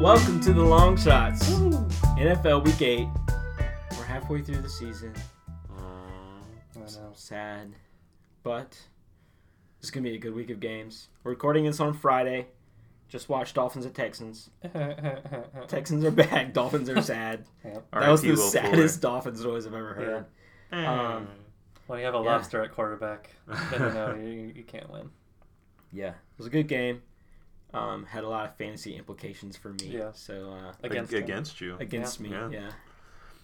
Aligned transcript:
Welcome 0.00 0.40
to 0.40 0.52
the 0.54 0.62
Longshots. 0.62 1.42
NFL 2.18 2.64
Week 2.64 2.80
8. 2.80 3.06
We're 3.98 4.04
halfway 4.04 4.40
through 4.40 4.62
the 4.62 4.68
season. 4.68 5.12
I 5.76 6.78
know. 6.78 7.10
Sad. 7.14 7.74
But 8.42 8.78
it's 9.80 9.90
going 9.90 10.02
to 10.04 10.10
be 10.10 10.16
a 10.16 10.18
good 10.18 10.34
week 10.34 10.48
of 10.50 10.58
games. 10.60 11.08
We're 11.22 11.32
recording 11.32 11.64
this 11.66 11.80
on 11.80 11.92
Friday. 11.92 12.46
Just 13.08 13.28
watched 13.28 13.54
Dolphins 13.56 13.84
at 13.84 13.94
Texans. 13.94 14.48
Texans 15.68 16.04
are 16.04 16.10
back. 16.10 16.54
Dolphins 16.54 16.88
are 16.88 17.02
sad. 17.02 17.44
Yep. 17.64 17.86
That 17.92 18.08
was 18.08 18.22
the 18.22 18.28
R.I.P. 18.30 18.40
Will 18.40 18.48
saddest 18.50 19.00
Dolphins 19.02 19.44
noise 19.44 19.66
I've 19.66 19.74
ever 19.74 19.92
heard. 19.94 20.24
Fuller. 20.70 20.86
Um, 20.86 21.28
When 21.88 21.98
you 21.98 22.04
have 22.06 22.14
a 22.14 22.18
Yeah. 22.18 22.22
lobster 22.36 22.62
at 22.62 22.72
quarterback, 22.72 23.30
then 23.46 23.80
you 23.82 23.94
know 23.94 24.14
you, 24.14 24.52
you 24.56 24.62
can't 24.64 24.88
win. 24.90 25.10
Yeah, 25.92 26.10
it 26.10 26.14
was 26.38 26.46
a 26.46 26.50
good 26.50 26.68
game. 26.68 27.02
Um, 27.72 28.04
had 28.04 28.24
a 28.24 28.28
lot 28.28 28.46
of 28.46 28.56
fantasy 28.56 28.96
implications 28.96 29.56
for 29.56 29.70
me. 29.70 29.86
Yeah. 29.88 30.10
So 30.12 30.52
uh, 30.52 30.72
Against 30.82 31.12
Ag- 31.12 31.18
him. 31.18 31.24
against 31.24 31.60
you. 31.60 31.76
against 31.78 32.20
me, 32.20 32.30
Yeah. 32.30 32.48
yeah. 32.50 32.70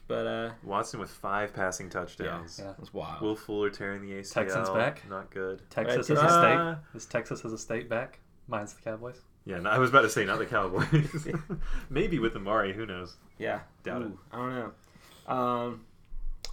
But 0.09 0.27
uh, 0.27 0.51
Watson 0.62 1.01
with 1.01 1.11
five 1.11 1.52
passing 1.55 1.91
touchdowns. 1.91 2.61
Yeah. 2.62 2.71
it 2.73 2.79
was 2.80 2.95
wild. 2.95 3.21
Will 3.23 3.35
Fuller 3.37 3.71
tearing 3.71 4.02
the 4.02 4.12
ACL. 4.12 4.33
Texans 4.35 4.71
back? 4.71 5.09
Not 5.09 5.30
good. 5.30 5.62
Texas 5.71 6.09
Right, 6.11 6.19
as 6.25 6.33
a 6.33 6.39
state. 6.41 6.97
Is 6.97 7.07
Texas 7.07 7.45
as 7.45 7.52
a 7.52 7.59
state 7.59 7.89
back? 7.89 8.21
Mine's 8.49 8.73
the 8.75 8.83
Cowboys. 8.83 9.21
Yeah, 9.45 9.59
no, 9.59 9.71
I 9.71 9.79
was 9.79 9.91
about 9.91 10.02
to 10.02 10.11
say 10.11 10.25
not 10.25 10.38
the 10.38 10.47
Cowboys. 10.47 11.27
Maybe 11.91 12.19
with 12.19 12.35
Amari, 12.37 12.73
who 12.73 12.87
knows? 12.87 13.16
yeah. 13.38 13.61
Doubt 13.85 14.02
it. 14.02 14.09
I 14.33 14.37
don't 14.37 14.55
know. 14.55 14.73
Um, 15.35 15.85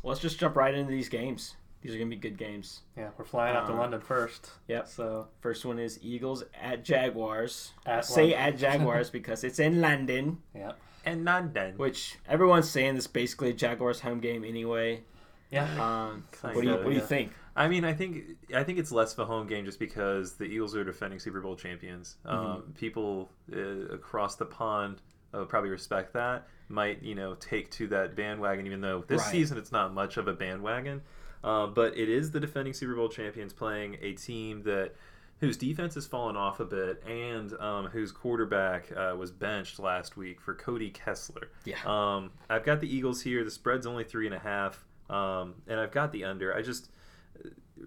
let's 0.03 0.19
just 0.19 0.39
jump 0.39 0.55
right 0.55 0.73
into 0.73 0.91
these 0.91 1.09
games. 1.09 1.55
These 1.83 1.93
are 1.95 1.97
gonna 1.97 2.09
be 2.09 2.15
good 2.15 2.37
games. 2.37 2.81
Yeah, 2.97 3.09
we're 3.17 3.25
flying 3.25 3.55
out 3.55 3.67
to 3.67 3.73
Uh, 3.73 3.77
London 3.77 3.99
first. 4.01 4.51
yep. 4.67 4.87
So 4.87 5.27
First 5.41 5.65
one 5.65 5.77
is 5.79 5.99
Eagles 6.01 6.43
at 6.59 6.83
Jaguars. 6.85 7.73
At 7.85 8.05
say 8.05 8.31
London. 8.31 8.39
at 8.39 8.57
Jaguars 8.57 9.09
because 9.17 9.43
it's 9.43 9.59
in 9.59 9.81
London, 9.81 10.41
yeah, 10.55 10.71
And 11.05 11.23
not 11.25 11.53
done. 11.53 11.73
which 11.77 12.17
everyone's 12.27 12.69
saying 12.69 12.95
this 12.95 13.03
is 13.03 13.11
basically 13.11 13.49
a 13.49 13.53
Jaguars 13.53 13.99
home 13.99 14.19
game 14.21 14.43
anyway. 14.45 15.03
yeah. 15.51 15.65
Um, 15.75 16.23
what 16.41 16.53
do 16.55 16.61
you 16.63 16.73
what 16.75 16.85
do 16.85 16.91
you 16.93 17.01
think? 17.01 17.33
I 17.55 17.67
mean, 17.67 17.83
I 17.85 17.93
think 17.93 18.37
I 18.55 18.63
think 18.63 18.79
it's 18.79 18.91
less 18.91 19.13
of 19.13 19.19
a 19.19 19.25
home 19.25 19.45
game 19.45 19.65
just 19.65 19.77
because 19.77 20.33
the 20.37 20.45
Eagles 20.45 20.75
are 20.75 20.83
defending 20.83 21.19
Super 21.19 21.41
Bowl 21.41 21.55
champions. 21.55 22.15
Mm-hmm. 22.25 22.35
Um, 22.45 22.73
people 22.75 23.29
uh, 23.55 23.59
across 23.93 24.35
the 24.37 24.45
pond 24.45 25.01
uh, 25.33 25.43
probably 25.43 25.69
respect 25.69 26.13
that. 26.13 26.47
Might 26.69 27.03
you 27.03 27.13
know 27.13 27.35
take 27.35 27.69
to 27.71 27.87
that 27.89 28.15
bandwagon, 28.15 28.65
even 28.65 28.81
though 28.81 29.03
this 29.07 29.21
Right. 29.21 29.31
season 29.31 29.57
it's 29.59 29.71
not 29.71 29.93
much 29.93 30.17
of 30.17 30.27
a 30.27 30.33
bandwagon. 30.33 31.01
Uh, 31.43 31.67
but 31.67 31.97
it 31.97 32.09
is 32.09 32.31
the 32.31 32.39
defending 32.39 32.73
Super 32.73 32.95
Bowl 32.95 33.09
champions 33.09 33.53
playing 33.53 33.97
a 34.01 34.13
team 34.13 34.63
that 34.63 34.93
whose 35.39 35.57
defense 35.57 35.95
has 35.95 36.05
fallen 36.05 36.37
off 36.37 36.61
a 36.61 36.65
bit 36.65 37.03
and 37.05 37.53
um, 37.59 37.87
whose 37.87 38.13
quarterback 38.13 38.89
uh, 38.95 39.13
was 39.17 39.29
benched 39.29 39.77
last 39.77 40.15
week 40.15 40.39
for 40.39 40.53
Cody 40.55 40.89
Kessler. 40.89 41.49
Yeah. 41.65 41.75
Um, 41.85 42.31
I've 42.49 42.63
got 42.63 42.79
the 42.79 42.93
Eagles 42.93 43.21
here. 43.21 43.43
The 43.43 43.51
spread's 43.51 43.85
only 43.85 44.05
three 44.05 44.25
and 44.25 44.33
a 44.33 44.39
half, 44.39 44.85
um, 45.09 45.55
and 45.67 45.79
I've 45.81 45.91
got 45.91 46.13
the 46.13 46.23
under. 46.23 46.55
I 46.55 46.61
just 46.61 46.89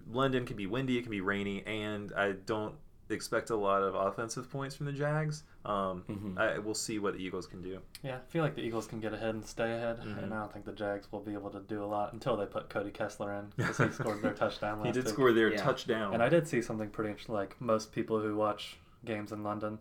London 0.07 0.45
can 0.45 0.55
be 0.55 0.67
windy, 0.67 0.97
it 0.97 1.01
can 1.01 1.11
be 1.11 1.21
rainy, 1.21 1.65
and 1.65 2.13
I 2.15 2.33
don't 2.33 2.75
expect 3.15 3.49
a 3.49 3.55
lot 3.55 3.81
of 3.83 3.95
offensive 3.95 4.49
points 4.49 4.75
from 4.75 4.85
the 4.85 4.91
Jags. 4.91 5.43
Um, 5.65 6.03
Mhm. 6.09 6.37
I, 6.37 6.59
we'll 6.59 6.73
see 6.75 6.99
what 6.99 7.13
the 7.13 7.19
Eagles 7.19 7.47
can 7.47 7.61
do. 7.61 7.79
Yeah, 8.03 8.17
I 8.17 8.19
feel 8.31 8.43
like 8.43 8.55
the 8.55 8.61
Eagles 8.61 8.87
can 8.87 8.99
get 8.99 9.13
ahead 9.13 9.35
and 9.35 9.45
stay 9.45 9.73
ahead, 9.75 9.99
Mhm. 10.01 10.23
and 10.23 10.33
I 10.33 10.39
don't 10.39 10.51
think 10.53 10.65
the 10.65 10.71
Jags 10.73 11.11
will 11.11 11.19
be 11.21 11.33
able 11.33 11.49
to 11.51 11.59
do 11.61 11.83
a 11.83 11.85
lot 11.85 12.13
until 12.13 12.35
they 12.37 12.45
put 12.45 12.69
Cody 12.69 12.91
Kessler 12.91 13.33
in 13.33 13.51
because 13.55 13.77
he 13.77 13.89
scored 13.91 14.21
their 14.21 14.33
touchdown 14.33 14.79
last 14.79 14.87
He 14.87 14.91
did 14.93 15.05
week. 15.05 15.13
score 15.13 15.31
their 15.33 15.51
Yeah. 15.51 15.61
touchdown. 15.61 16.13
And 16.13 16.21
I 16.23 16.29
did 16.29 16.47
see 16.47 16.61
something 16.61 16.89
pretty 16.89 17.09
interesting. 17.11 17.35
Like 17.35 17.59
most 17.61 17.91
people 17.91 18.19
who 18.21 18.35
watch 18.35 18.77
games 19.05 19.31
in 19.31 19.43
London, 19.43 19.79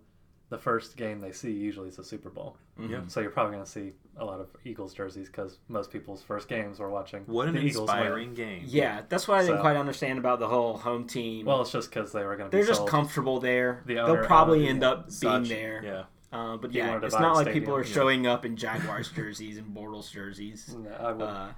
the 0.48 0.58
first 0.58 0.96
game 0.96 1.20
they 1.20 1.32
see 1.32 1.50
usually 1.52 1.88
is 1.88 1.96
the 1.96 2.04
Super 2.04 2.30
Bowl. 2.30 2.56
Yeah. 2.78 3.06
So 3.08 3.20
you're 3.20 3.30
probably 3.30 3.54
going 3.54 3.64
to 3.64 3.70
see 3.70 3.94
a 4.18 4.24
lot 4.24 4.40
of 4.40 4.48
Eagles 4.64 4.94
jerseys 4.94 5.26
because 5.28 5.58
most 5.68 5.90
people's 5.90 6.22
first 6.22 6.48
games 6.48 6.78
were 6.78 6.90
watching 6.90 7.22
what 7.26 7.48
an 7.48 7.54
the 7.54 7.60
Eagles 7.60 7.88
win. 7.88 7.98
inspiring 7.98 8.34
game. 8.34 8.62
Yeah, 8.66 9.02
that's 9.08 9.28
what 9.28 9.38
I 9.38 9.42
didn't 9.42 9.58
So- 9.58 9.60
quite 9.62 9.76
understand 9.76 10.18
about 10.18 10.38
the 10.40 10.48
whole 10.48 10.78
home 10.78 11.06
team. 11.06 11.44
Well, 11.46 11.60
it's 11.62 11.70
just 11.72 11.90
because 11.90 12.12
they 12.12 12.24
were 12.24 12.36
going 12.36 12.50
to. 12.50 12.56
They're 12.56 12.66
just 12.66 12.78
sold. 12.80 12.88
comfortable 12.90 13.40
there. 13.40 13.82
The 13.86 13.94
They'll 13.96 14.24
probably 14.24 14.60
owned 14.60 14.68
end 14.82 14.84
up 14.84 15.08
being 15.20 15.44
there. 15.44 15.82
Yeah. 15.84 16.02
Uh, 16.32 16.56
but 16.56 16.72
yeah, 16.72 16.98
it's 17.02 17.14
not 17.14 17.36
the 17.38 17.44
like 17.44 17.52
people 17.52 17.74
are 17.74 17.84
stadium. 17.84 18.02
showing 18.04 18.26
up 18.26 18.44
in 18.44 18.56
Jaguars 18.56 19.10
jerseys 19.10 19.58
and 19.58 19.74
Bortles 19.76 20.10
jerseys. 20.10 20.74
No, 20.78 20.90
I 20.90 21.12
would 21.12 21.22
Uh, 21.22 21.48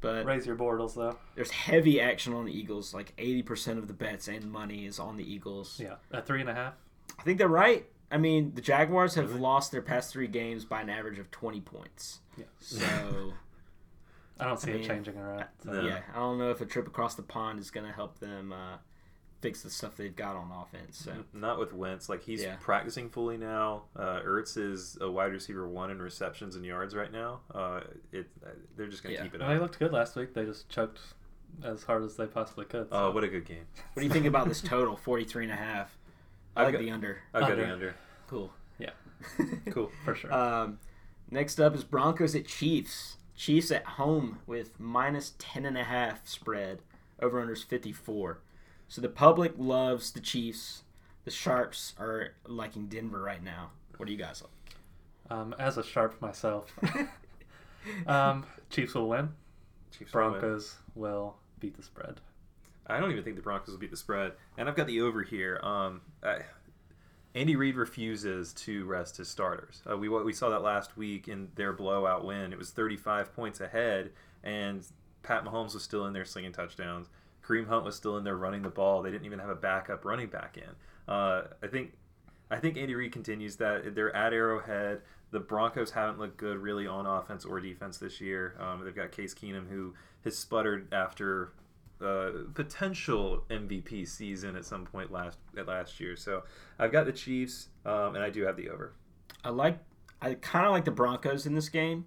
but 0.00 0.26
raise 0.26 0.46
your 0.46 0.56
Bortles 0.56 0.94
though. 0.94 1.16
there's 1.34 1.50
heavy 1.50 2.00
action 2.00 2.34
on 2.34 2.44
the 2.44 2.52
Eagles. 2.52 2.92
Like 2.92 3.14
80% 3.16 3.78
of 3.78 3.88
the 3.88 3.94
bets 3.94 4.28
and 4.28 4.52
money 4.52 4.84
is 4.84 4.98
on 4.98 5.16
the 5.16 5.24
Eagles. 5.24 5.80
Yeah, 5.82 5.94
at 6.12 6.26
three 6.26 6.40
and 6.42 6.50
a 6.50 6.54
half. 6.54 6.74
I 7.18 7.22
think 7.22 7.38
they're 7.38 7.48
right. 7.48 7.86
I 8.14 8.18
mean, 8.18 8.52
the 8.54 8.60
Jaguars 8.60 9.16
have 9.16 9.30
Really? 9.30 9.40
lost 9.40 9.72
their 9.72 9.82
past 9.82 10.12
three 10.12 10.28
games 10.28 10.64
by 10.64 10.80
an 10.82 10.88
average 10.88 11.18
of 11.18 11.30
20 11.32 11.60
points. 11.62 12.20
Yeah. 12.36 12.44
So, 12.60 13.32
I 14.40 14.44
don't 14.44 14.60
see 14.60 14.70
I 14.70 14.74
it 14.74 14.78
mean, 14.78 14.86
changing 14.88 15.16
around. 15.16 15.46
So. 15.64 15.72
No. 15.72 15.80
yeah, 15.86 16.00
I 16.14 16.18
don't 16.18 16.38
know 16.38 16.50
if 16.50 16.60
a 16.60 16.66
trip 16.66 16.86
across 16.86 17.16
the 17.16 17.22
pond 17.22 17.58
is 17.58 17.72
going 17.72 17.86
to 17.86 17.92
help 17.92 18.20
them 18.20 18.52
uh, 18.52 18.76
fix 19.40 19.62
the 19.62 19.70
stuff 19.70 19.96
they've 19.96 20.14
got 20.14 20.36
on 20.36 20.52
offense. 20.52 20.96
So, 20.98 21.12
Not 21.32 21.58
with 21.58 21.72
Wentz. 21.72 22.08
Like 22.08 22.22
he's 22.22 22.42
Yeah. 22.42 22.54
practicing 22.60 23.10
fully 23.10 23.36
now. 23.36 23.82
Uh, 23.96 24.20
Ertz 24.24 24.56
is 24.56 24.96
a 25.00 25.10
wide 25.10 25.32
receiver 25.32 25.68
one 25.68 25.90
in 25.90 26.00
receptions 26.00 26.54
and 26.54 26.64
yards 26.64 26.94
right 26.94 27.10
now. 27.12 27.40
Uh, 27.52 27.80
it 28.12 28.28
uh, 28.46 28.50
they're 28.76 28.86
just 28.86 29.02
gonna 29.02 29.16
Yeah. 29.16 29.24
keep 29.24 29.34
it 29.34 29.40
Well, 29.40 29.48
they 29.50 29.58
looked 29.58 29.78
good 29.80 29.92
last 29.92 30.14
week. 30.14 30.34
They 30.34 30.44
just 30.44 30.68
choked 30.68 31.00
as 31.64 31.82
hard 31.82 32.04
as 32.04 32.16
they 32.16 32.26
possibly 32.26 32.64
could. 32.64 32.86
Oh, 32.92 33.10
what 33.10 33.24
a 33.24 33.28
good 33.28 33.44
game! 33.44 33.66
what 33.92 34.00
do 34.02 34.06
you 34.06 34.12
think 34.12 34.26
about 34.26 34.46
this 34.48 34.60
total, 34.62 34.96
43 34.96 35.44
and 35.44 35.52
a 35.52 35.56
half? 35.56 35.96
I 36.56 36.62
like 36.64 36.72
got- 36.74 36.78
the 36.82 36.90
under. 36.92 37.18
I've 37.34 37.48
got 37.48 37.56
the 37.56 37.68
under. 37.72 37.94
Cool. 38.28 38.52
Yeah. 38.78 38.90
Cool. 39.70 39.90
for 40.04 40.14
sure. 40.14 40.32
Um, 40.32 40.78
next 41.30 41.60
up 41.60 41.74
is 41.74 41.84
Broncos 41.84 42.34
at 42.34 42.46
Chiefs. 42.46 43.16
Chiefs 43.36 43.70
at 43.70 43.84
home 43.84 44.38
with 44.46 44.78
minus 44.78 45.34
10 45.38 45.64
and 45.64 45.76
a 45.78 45.84
half 45.84 46.26
spread. 46.26 46.80
Over 47.20 47.40
under 47.40 47.52
is 47.52 47.62
54. 47.62 48.40
So 48.88 49.00
the 49.00 49.08
public 49.08 49.54
loves 49.56 50.12
the 50.12 50.20
Chiefs. 50.20 50.82
The 51.24 51.30
Sharps 51.30 51.94
are 51.98 52.34
liking 52.46 52.86
Denver 52.86 53.20
right 53.20 53.42
now. 53.42 53.70
What 53.96 54.06
do 54.06 54.12
you 54.12 54.18
guys 54.18 54.42
like? 54.42 54.50
Um, 55.30 55.54
as 55.58 55.78
a 55.78 55.82
sharp 55.82 56.20
myself, 56.20 56.70
um, 58.06 58.44
Chiefs 58.68 58.94
will 58.94 59.08
win. 59.08 59.30
Chiefs 59.96 60.12
will 60.12 60.22
win. 60.22 60.30
Broncos 60.32 60.76
will 60.94 61.36
beat 61.60 61.76
the 61.76 61.82
spread. 61.82 62.20
I 62.86 63.00
don't 63.00 63.10
even 63.10 63.24
think 63.24 63.36
the 63.36 63.42
Broncos 63.42 63.70
will 63.70 63.78
beat 63.78 63.90
the 63.90 63.96
spread. 63.96 64.32
And 64.58 64.68
I've 64.68 64.76
got 64.76 64.86
the 64.86 65.00
over 65.00 65.22
here. 65.22 65.58
Um, 65.62 66.02
I, 66.22 66.40
Andy 67.34 67.56
Reid 67.56 67.74
refuses 67.74 68.52
to 68.52 68.84
rest 68.84 69.16
his 69.16 69.28
starters. 69.28 69.82
Uh, 69.90 69.96
we 69.96 70.08
we 70.08 70.32
saw 70.32 70.50
that 70.50 70.62
last 70.62 70.96
week 70.96 71.26
in 71.26 71.48
their 71.56 71.72
blowout 71.72 72.24
win. 72.24 72.52
It 72.52 72.58
was 72.58 72.70
35 72.70 73.34
points 73.34 73.60
ahead, 73.60 74.12
and 74.44 74.86
Pat 75.22 75.44
Mahomes 75.44 75.74
was 75.74 75.82
still 75.82 76.06
in 76.06 76.12
there 76.12 76.24
slinging 76.24 76.52
touchdowns. 76.52 77.08
Kareem 77.44 77.66
Hunt 77.66 77.84
was 77.84 77.96
still 77.96 78.16
in 78.16 78.24
there 78.24 78.36
running 78.36 78.62
the 78.62 78.70
ball. 78.70 79.02
They 79.02 79.10
didn't 79.10 79.26
even 79.26 79.40
have 79.40 79.50
a 79.50 79.56
backup 79.56 80.04
running 80.04 80.28
back 80.28 80.56
in. 80.56 81.12
Uh, 81.12 81.48
I 81.62 81.66
think 81.66 81.92
I 82.50 82.58
think 82.58 82.76
Andy 82.76 82.94
Reid 82.94 83.12
continues 83.12 83.56
that. 83.56 83.94
They're 83.96 84.14
at 84.14 84.32
Arrowhead. 84.32 85.02
The 85.32 85.40
Broncos 85.40 85.90
haven't 85.90 86.20
looked 86.20 86.36
good 86.36 86.58
really 86.58 86.86
on 86.86 87.06
offense 87.06 87.44
or 87.44 87.58
defense 87.58 87.98
this 87.98 88.20
year. 88.20 88.54
Um, 88.60 88.84
they've 88.84 88.94
got 88.94 89.10
Case 89.10 89.34
Keenum 89.34 89.68
who 89.68 89.94
has 90.22 90.38
sputtered 90.38 90.92
after 90.94 91.50
uh, 92.00 92.30
potential 92.54 93.44
MVP 93.50 94.06
season 94.08 94.56
at 94.56 94.64
some 94.64 94.84
point 94.84 95.12
last 95.12 95.38
at 95.56 95.66
last 95.68 96.00
year. 96.00 96.16
So 96.16 96.42
I've 96.78 96.92
got 96.92 97.06
the 97.06 97.12
Chiefs, 97.12 97.68
um, 97.84 98.14
and 98.14 98.24
I 98.24 98.30
do 98.30 98.42
have 98.44 98.56
the 98.56 98.68
over. 98.70 98.92
I 99.44 99.50
like. 99.50 99.78
I 100.22 100.34
kind 100.34 100.64
of 100.66 100.72
like 100.72 100.84
the 100.86 100.90
Broncos 100.90 101.44
in 101.44 101.54
this 101.54 101.68
game, 101.68 102.06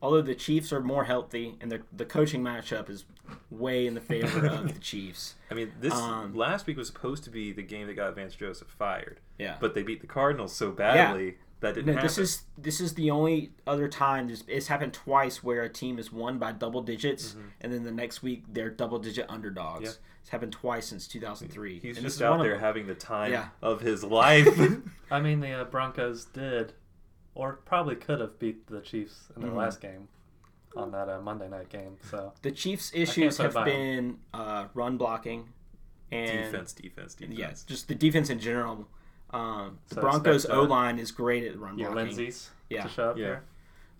although 0.00 0.22
the 0.22 0.34
Chiefs 0.34 0.72
are 0.72 0.80
more 0.80 1.04
healthy 1.04 1.56
and 1.60 1.70
the 1.70 1.82
the 1.92 2.04
coaching 2.06 2.42
matchup 2.42 2.88
is 2.88 3.04
way 3.50 3.86
in 3.86 3.92
the 3.94 4.00
favor 4.00 4.46
of 4.46 4.72
the 4.72 4.80
Chiefs. 4.80 5.34
I 5.50 5.54
mean, 5.54 5.72
this 5.80 5.92
Um, 5.92 6.34
last 6.34 6.66
week 6.66 6.78
was 6.78 6.86
supposed 6.86 7.24
to 7.24 7.30
be 7.30 7.52
the 7.52 7.62
game 7.62 7.86
that 7.88 7.94
got 7.94 8.14
Vance 8.14 8.34
Joseph 8.34 8.68
fired, 8.68 9.20
Yeah. 9.38 9.56
but 9.60 9.74
they 9.74 9.82
beat 9.82 10.00
the 10.00 10.06
Cardinals 10.06 10.54
so 10.54 10.70
badly 10.70 11.36
that 11.60 11.74
didn't 11.74 11.86
No, 11.86 11.92
happen. 11.94 12.06
this 12.06 12.18
is 12.18 12.42
this 12.56 12.80
is 12.80 12.94
the 12.94 13.10
only 13.10 13.50
other 13.66 13.88
time 13.88 14.28
this, 14.28 14.44
it's 14.46 14.68
happened 14.68 14.92
twice 14.92 15.42
where 15.42 15.62
a 15.62 15.68
team 15.68 15.98
is 15.98 16.12
won 16.12 16.38
by 16.38 16.52
double 16.52 16.82
digits 16.82 17.34
and 17.60 17.72
then 17.72 17.82
the 17.84 17.90
next 17.90 18.22
week 18.22 18.44
they're 18.52 18.70
double 18.70 18.98
digit 18.98 19.26
underdogs. 19.28 19.76
Mm-hmm. 19.78 19.84
Yeah. 20.02 20.20
It's 20.20 20.30
happened 20.30 20.52
twice 20.52 20.86
since 20.86 21.08
2003. 21.08 21.80
He's 21.80 21.96
and 21.96 22.04
just 22.04 22.16
is 22.16 22.22
out 22.22 22.32
one 22.32 22.40
of 22.40 22.46
there 22.46 22.58
having 22.58 22.86
the 22.86 22.94
time 22.94 23.32
Yeah. 23.32 23.48
of 23.62 23.80
his 23.80 24.04
life. 24.04 24.46
I 25.10 25.20
mean, 25.20 25.40
the 25.40 25.52
uh, 25.52 25.64
Broncos 25.64 26.26
did, 26.26 26.74
or 27.34 27.54
probably 27.64 27.96
could 27.96 28.20
have 28.20 28.38
beat 28.38 28.66
the 28.66 28.80
Chiefs 28.80 29.28
in 29.34 29.40
their 29.42 29.50
Mhm. 29.52 29.56
last 29.56 29.80
game 29.80 30.08
on 30.76 30.90
that 30.92 31.08
uh, 31.08 31.20
Monday 31.20 31.48
night 31.48 31.70
game. 31.70 31.96
So 32.10 32.34
The 32.42 32.50
Chiefs' 32.52 32.92
issues 32.94 33.38
have 33.38 33.54
been 33.64 34.18
uh, 34.34 34.66
run 34.74 34.96
blocking 34.98 35.48
and 36.12 36.44
defense, 36.52 36.72
defense, 36.72 37.14
defense. 37.14 37.38
yeah, 37.38 37.52
just 37.66 37.88
the 37.88 37.94
defense 37.94 38.28
in 38.30 38.38
general. 38.38 38.86
Um, 39.30 39.78
the 39.88 39.96
So 39.96 40.00
Broncos 40.00 40.46
O 40.46 40.62
line 40.62 40.98
is 40.98 41.10
great 41.12 41.44
at 41.44 41.58
run 41.58 41.78
your 41.78 41.90
blocking. 41.90 42.06
Lindsay's 42.16 42.50
Yeah. 42.70 42.82
to 42.84 42.88
show 42.88 43.10
up 43.10 43.18
Yeah. 43.18 43.24
there. 43.26 43.42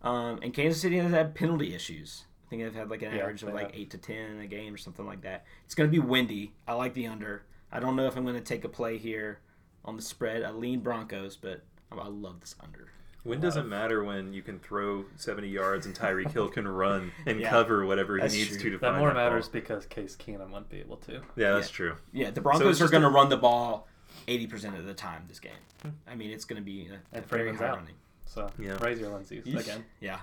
Um, 0.03 0.39
and 0.43 0.55
Kansas 0.55 0.81
City 0.81 0.97
has 0.99 1.11
had 1.11 1.35
penalty 1.35 1.75
issues. 1.75 2.25
I 2.47 2.51
think 2.51 2.63
they've 2.63 2.75
had 2.75 2.89
like 2.89 3.03
an 3.03 3.13
Yeah, 3.15 3.23
average 3.23 3.43
of 3.43 3.53
like 3.53 3.67
have. 3.67 3.75
eight 3.75 3.91
to 3.91 3.99
ten 3.99 4.39
a 4.41 4.47
game 4.47 4.73
or 4.73 4.79
something 4.79 5.07
like 5.07 5.21
that. 5.23 5.45
It's 5.67 5.75
going 5.75 5.91
to 5.91 5.93
be 5.93 5.99
windy. 5.99 6.55
I 6.67 6.75
like 6.75 6.95
the 6.95 7.07
under. 7.07 7.43
I 7.71 7.81
don't 7.81 7.97
know 7.97 8.07
if 8.07 8.17
I'm 8.17 8.23
going 8.25 8.37
to 8.37 8.41
take 8.41 8.65
a 8.65 8.69
play 8.71 8.97
here 8.97 9.41
on 9.85 9.97
the 9.97 10.03
spread. 10.03 10.43
I 10.43 10.51
lean 10.51 10.81
Broncos, 10.81 11.37
but 11.37 11.63
I 11.93 11.97
I 11.97 12.07
love 12.09 12.41
this 12.41 12.55
under. 12.63 12.89
Wind 13.25 13.43
doesn't 13.43 13.69
matter 13.69 14.03
when 14.05 14.33
you 14.33 14.41
can 14.41 14.59
throw 14.59 15.05
70 15.17 15.49
yards 15.49 15.85
and 15.85 15.95
Tyreek 15.95 16.31
Hill 16.31 16.49
can 16.49 16.67
run 16.69 17.13
and 17.27 17.41
Yeah. 17.41 17.51
cover 17.51 17.85
whatever 17.85 18.17
he 18.17 18.23
needs 18.23 18.51
true. 18.51 18.59
to 18.59 18.71
to 18.71 18.79
That 18.79 18.87
find 18.93 18.99
more 19.01 19.09
that 19.09 19.15
matters 19.17 19.49
ball. 19.49 19.53
because 19.61 19.85
Case 19.87 20.17
Keenum 20.17 20.51
wouldn't 20.51 20.71
be 20.71 20.79
able 20.81 20.97
to. 20.99 21.21
Yeah, 21.37 21.53
that's 21.55 21.69
Yeah. 21.69 21.77
true. 21.77 21.97
Yeah, 22.13 22.31
the 22.31 22.41
Broncos 22.41 22.81
it's 22.81 22.81
are 22.81 22.91
going 22.91 23.03
to 23.03 23.11
run 23.11 23.29
the 23.29 23.37
ball 23.37 23.87
80% 24.27 24.79
of 24.79 24.85
the 24.87 24.95
time 24.95 25.25
this 25.29 25.41
game. 25.41 25.53
Hmm. 25.83 25.89
I 26.07 26.15
mean, 26.15 26.31
it's 26.31 26.45
going 26.45 26.61
to 26.61 26.65
be 26.65 26.89
a, 27.13 27.19
a 27.19 27.21
very 27.23 27.55
high 27.55 27.67
out. 27.69 27.77
running. 27.79 27.95
So 28.27 28.51
Yeah. 28.59 28.77
raise 28.83 28.99
your 29.01 29.11
lenses 29.11 29.45
Yeesh. 29.45 29.61
again. 29.61 29.85
Yeah. 30.01 30.19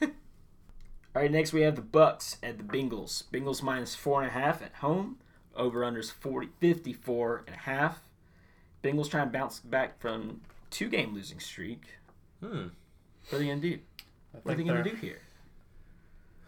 All 0.00 1.22
right, 1.22 1.30
next 1.30 1.52
we 1.52 1.62
have 1.62 1.74
the 1.76 1.82
Bucks 1.82 2.36
at 2.42 2.58
the 2.58 2.64
Bengals. 2.64 3.24
Bengals 3.32 3.62
minus 3.62 3.94
four 3.94 4.22
and 4.22 4.30
a 4.30 4.34
half 4.34 4.62
at 4.62 4.74
home. 4.76 5.18
Over 5.56 5.80
unders 5.80 6.12
40, 6.12 6.50
54 6.60 7.44
and 7.48 7.56
a 7.56 7.58
half. 7.60 8.00
Bengals 8.84 9.10
trying 9.10 9.26
to 9.26 9.32
bounce 9.32 9.58
back 9.58 9.98
from 10.00 10.42
two 10.70 10.88
game 10.88 11.14
losing 11.14 11.40
streak. 11.40 11.82
Hmm. 12.40 12.68
What 13.28 13.34
are 13.34 13.38
they 13.38 13.46
going 13.46 13.60
to 13.60 13.70
do? 13.70 13.78
What 14.42 14.52
are 14.54 14.56
they 14.56 14.62
going 14.62 14.84
to 14.84 14.88
do 14.90 14.94
here? 14.96 15.22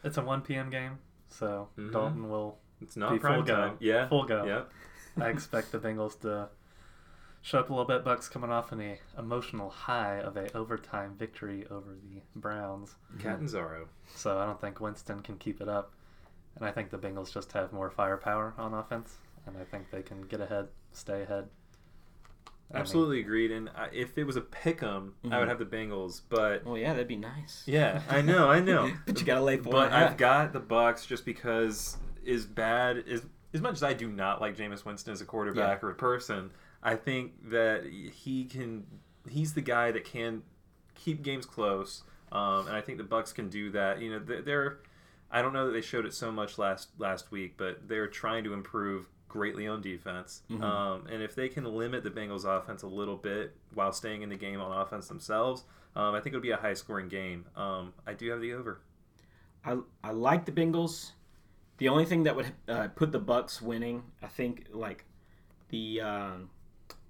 It's 0.04 0.16
a 0.16 0.22
1 0.22 0.42
p.m. 0.42 0.70
game, 0.70 0.98
so 1.28 1.68
Mhm. 1.76 1.92
Dalton 1.92 2.30
will. 2.30 2.58
It's 2.80 2.96
not 2.96 3.12
Be 3.12 3.18
prime 3.18 3.34
full 3.38 3.42
go. 3.42 3.54
time. 3.56 3.76
Yeah. 3.80 4.08
Full 4.08 4.24
go. 4.24 4.44
Yep. 4.44 4.72
I 5.18 5.28
expect 5.28 5.72
the 5.72 5.78
Bengals 5.78 6.18
to 6.20 6.48
show 7.42 7.60
up 7.60 7.70
a 7.70 7.72
little 7.72 7.86
bit. 7.86 8.04
Bucks 8.04 8.28
coming 8.28 8.50
off 8.50 8.72
an 8.72 8.98
emotional 9.18 9.70
high 9.70 10.18
of 10.20 10.36
a 10.36 10.52
overtime 10.56 11.14
victory 11.18 11.66
over 11.70 11.94
the 11.94 12.20
Browns, 12.36 12.96
Catanzaro. 13.18 13.88
so 14.14 14.38
I 14.38 14.44
don't 14.46 14.60
think 14.60 14.80
Winston 14.80 15.20
can 15.20 15.36
keep 15.38 15.60
it 15.60 15.68
up. 15.68 15.92
And 16.56 16.64
I 16.66 16.72
think 16.72 16.90
the 16.90 16.98
Bengals 16.98 17.32
just 17.32 17.52
have 17.52 17.72
more 17.72 17.90
firepower 17.90 18.54
on 18.58 18.74
offense, 18.74 19.16
and 19.46 19.56
I 19.56 19.64
think 19.64 19.90
they 19.90 20.02
can 20.02 20.22
get 20.22 20.40
ahead, 20.40 20.68
stay 20.92 21.22
ahead. 21.22 21.48
I 22.72 22.74
mean, 22.74 22.80
Absolutely 22.82 23.20
agreed. 23.20 23.50
And 23.50 23.68
I, 23.70 23.88
if 23.92 24.16
it 24.18 24.24
was 24.24 24.36
a 24.36 24.40
pick 24.40 24.82
'em, 24.82 25.14
I 25.24 25.28
Mhm. 25.28 25.38
would 25.40 25.48
have 25.48 25.58
the 25.58 25.64
Bengals. 25.64 26.22
But 26.28 26.64
Well, 26.64 26.76
yeah, 26.78 26.92
that'd 26.92 27.08
be 27.08 27.16
nice. 27.16 27.64
yeah, 27.66 28.02
I 28.08 28.20
know, 28.22 28.48
I 28.50 28.60
know. 28.60 28.92
but 29.06 29.18
you 29.18 29.26
got 29.26 29.36
to 29.36 29.40
lay 29.42 29.56
four 29.56 29.72
But 29.72 29.86
and 29.86 29.94
a 29.94 29.98
half. 29.98 30.10
I've 30.12 30.16
got 30.16 30.52
the 30.52 30.60
Bucks 30.60 31.04
just 31.06 31.24
because 31.24 31.96
as 32.28 32.46
bad 32.46 32.98
as 33.08 33.24
as 33.52 33.60
much 33.60 33.74
as 33.74 33.82
I 33.82 33.92
do 33.92 34.08
not 34.08 34.40
like 34.40 34.56
Jameis 34.56 34.84
Winston 34.84 35.12
as 35.12 35.20
a 35.20 35.24
quarterback 35.24 35.82
or 35.82 35.90
a 35.90 35.94
person, 35.94 36.50
I 36.82 36.96
think 36.96 37.50
that 37.50 37.84
he 37.86 38.44
can. 38.44 38.86
He's 39.28 39.52
the 39.54 39.60
guy 39.60 39.90
that 39.92 40.04
can 40.04 40.42
keep 40.94 41.22
games 41.22 41.44
close, 41.46 42.02
um, 42.32 42.66
and 42.66 42.76
I 42.76 42.80
think 42.80 42.98
the 42.98 43.04
Bucks 43.04 43.32
can 43.32 43.48
do 43.48 43.70
that. 43.72 44.00
You 44.00 44.12
know, 44.12 44.18
they're. 44.42 44.78
I 45.32 45.42
don't 45.42 45.52
know 45.52 45.66
that 45.66 45.72
they 45.72 45.80
showed 45.80 46.06
it 46.06 46.14
so 46.14 46.32
much 46.32 46.58
last 46.58 46.88
last 46.98 47.30
week, 47.30 47.54
but 47.56 47.86
they're 47.88 48.08
trying 48.08 48.44
to 48.44 48.52
improve 48.52 49.08
greatly 49.28 49.68
on 49.68 49.80
defense. 49.80 50.42
Mhm. 50.50 50.60
Um, 50.60 51.06
and 51.06 51.22
if 51.22 51.36
they 51.36 51.48
can 51.48 51.64
limit 51.64 52.02
the 52.02 52.10
Bengals' 52.10 52.44
offense 52.44 52.82
a 52.82 52.88
little 52.88 53.16
bit 53.16 53.54
while 53.74 53.92
staying 53.92 54.22
in 54.22 54.28
the 54.28 54.36
game 54.36 54.60
on 54.60 54.76
offense 54.76 55.06
themselves, 55.06 55.62
um, 55.94 56.14
I 56.16 56.20
think 56.20 56.34
it'll 56.34 56.42
be 56.42 56.50
a 56.50 56.56
high 56.56 56.74
scoring 56.74 57.08
game. 57.08 57.44
Um, 57.54 57.92
I 58.06 58.14
do 58.14 58.28
have 58.30 58.40
the 58.40 58.52
over. 58.54 58.80
I, 59.64 59.78
I 60.02 60.10
like 60.10 60.46
the 60.46 60.52
Bengals. 60.52 61.12
The 61.80 61.88
only 61.88 62.04
thing 62.04 62.22
that 62.24 62.36
would 62.36 62.52
uh, 62.68 62.88
put 62.94 63.10
the 63.10 63.18
Bucks 63.18 63.60
winning, 63.60 64.04
I 64.22 64.26
think, 64.28 64.66
like 64.72 65.04
the 65.70 66.00
um, 66.02 66.50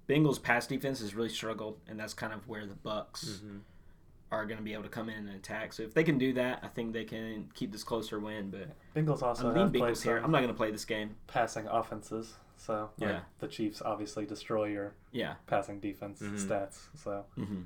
Bengals 0.09 0.41
pass 0.41 0.65
defense 0.65 1.01
has 1.01 1.13
really 1.13 1.29
struggled, 1.29 1.77
and 1.87 1.99
that's 1.99 2.13
kind 2.13 2.33
of 2.33 2.47
where 2.47 2.65
the 2.65 2.73
Bucks 2.75 3.25
Mm-hmm. 3.43 3.57
are 4.31 4.45
going 4.45 4.57
to 4.57 4.63
be 4.63 4.71
able 4.73 4.83
to 4.83 4.89
come 4.89 5.09
in 5.09 5.27
and 5.27 5.35
attack. 5.35 5.73
So 5.73 5.83
if 5.83 5.93
they 5.93 6.05
can 6.05 6.17
do 6.17 6.31
that, 6.33 6.59
I 6.63 6.67
think 6.69 6.93
they 6.93 7.03
can 7.03 7.49
keep 7.53 7.71
this 7.73 7.83
closer 7.83 8.17
win. 8.19 8.49
But 8.49 8.69
Bengals 8.95 9.21
also 9.21 9.49
I'm 9.49 9.55
have 9.57 9.71
Bengals 9.73 10.01
here. 10.03 10.17
I'm 10.23 10.31
not 10.31 10.37
going 10.39 10.47
to 10.47 10.53
play 10.57 10.71
this 10.71 10.85
game. 10.85 11.15
passing 11.27 11.67
offenses, 11.67 12.35
so 12.55 12.91
like, 12.97 13.09
Yeah. 13.09 13.19
the 13.39 13.47
Chiefs 13.49 13.81
obviously 13.81 14.25
destroy 14.25 14.65
your 14.69 14.93
Yeah. 15.11 15.35
passing 15.47 15.81
defense 15.81 16.21
Mhm. 16.21 16.39
stats. 16.47 16.87
So 16.95 17.25
Mm-hmm. 17.37 17.61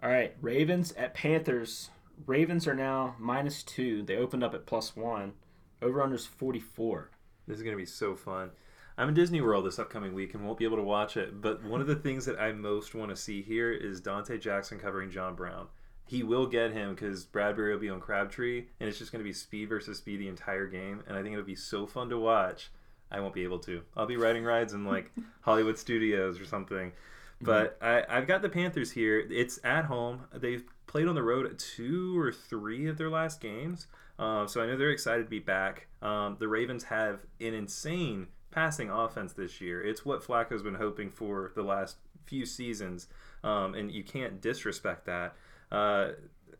All 0.00 0.08
right, 0.10 0.36
Ravens 0.40 0.92
at 0.92 1.12
Panthers. 1.12 1.90
Ravens 2.26 2.66
are 2.66 2.74
now 2.74 3.14
minus 3.18 3.62
two. 3.62 4.02
They 4.02 4.16
opened 4.16 4.42
up 4.42 4.54
at 4.54 4.66
plus 4.66 4.96
one. 4.96 5.34
Over 5.80 6.00
unders 6.00 6.26
44. 6.26 7.10
This 7.46 7.56
is 7.56 7.62
going 7.62 7.74
to 7.74 7.80
be 7.80 7.86
so 7.86 8.14
fun. 8.14 8.50
I'm 8.96 9.08
in 9.08 9.14
Disney 9.14 9.40
World 9.40 9.64
this 9.64 9.78
upcoming 9.78 10.12
week 10.12 10.34
and 10.34 10.44
won't 10.44 10.58
be 10.58 10.64
able 10.64 10.76
to 10.76 10.82
watch 10.82 11.16
it, 11.16 11.40
but 11.40 11.62
one 11.62 11.80
of 11.80 11.86
the 11.86 11.94
things 11.94 12.26
that 12.26 12.40
I 12.40 12.50
most 12.50 12.96
want 12.96 13.10
to 13.10 13.16
see 13.16 13.42
here 13.42 13.70
is 13.70 14.00
Donte 14.00 14.40
Jackson 14.40 14.80
covering 14.80 15.10
John 15.10 15.36
Brown. 15.36 15.68
He 16.04 16.24
will 16.24 16.46
get 16.46 16.72
him 16.72 16.94
because 16.94 17.24
Bradberry 17.24 17.72
will 17.72 17.78
be 17.78 17.90
on 17.90 18.00
Crabtree, 18.00 18.64
and 18.80 18.88
it's 18.88 18.98
just 18.98 19.12
going 19.12 19.22
to 19.22 19.28
be 19.28 19.32
speed 19.32 19.68
versus 19.68 19.98
speed 19.98 20.18
the 20.18 20.26
entire 20.26 20.66
game, 20.66 21.04
and 21.06 21.16
I 21.16 21.22
think 21.22 21.34
it'll 21.34 21.44
be 21.44 21.54
so 21.54 21.86
fun 21.86 22.08
to 22.08 22.18
watch. 22.18 22.72
I 23.10 23.20
won't 23.20 23.34
be 23.34 23.44
able 23.44 23.60
to. 23.60 23.82
I'll 23.96 24.06
be 24.06 24.16
riding 24.16 24.42
rides 24.42 24.72
in 24.72 24.84
like 24.84 25.12
Hollywood 25.42 25.78
Studios 25.78 26.40
or 26.40 26.44
something. 26.44 26.92
But 27.40 27.78
mm-hmm. 27.80 28.10
I, 28.10 28.18
I've 28.18 28.26
got 28.26 28.42
the 28.42 28.48
Panthers 28.48 28.90
here. 28.90 29.20
It's 29.30 29.60
at 29.62 29.84
home. 29.84 30.22
They've 30.34 30.64
played 30.88 31.06
on 31.06 31.14
the 31.14 31.22
road 31.22 31.46
at 31.46 31.58
two 31.58 32.18
or 32.18 32.32
three 32.32 32.88
of 32.88 32.98
their 32.98 33.10
last 33.10 33.40
games. 33.40 33.86
Um, 34.18 34.48
so 34.48 34.60
I 34.60 34.66
know 34.66 34.76
they're 34.76 34.90
excited 34.90 35.22
to 35.22 35.30
be 35.30 35.38
back. 35.38 35.86
Um, 36.02 36.36
the 36.40 36.48
Ravens 36.48 36.84
have 36.84 37.20
an 37.40 37.54
insane 37.54 38.26
passing 38.50 38.90
offense 38.90 39.32
this 39.34 39.60
year. 39.60 39.80
It's 39.80 40.04
what 40.04 40.24
Flacco's 40.24 40.62
been 40.62 40.74
hoping 40.74 41.10
for 41.10 41.52
the 41.54 41.62
last 41.62 41.98
few 42.26 42.44
seasons, 42.44 43.06
um, 43.44 43.74
and 43.74 43.92
you 43.92 44.02
can't 44.02 44.40
disrespect 44.40 45.06
that. 45.06 45.36
Uh, 45.70 46.12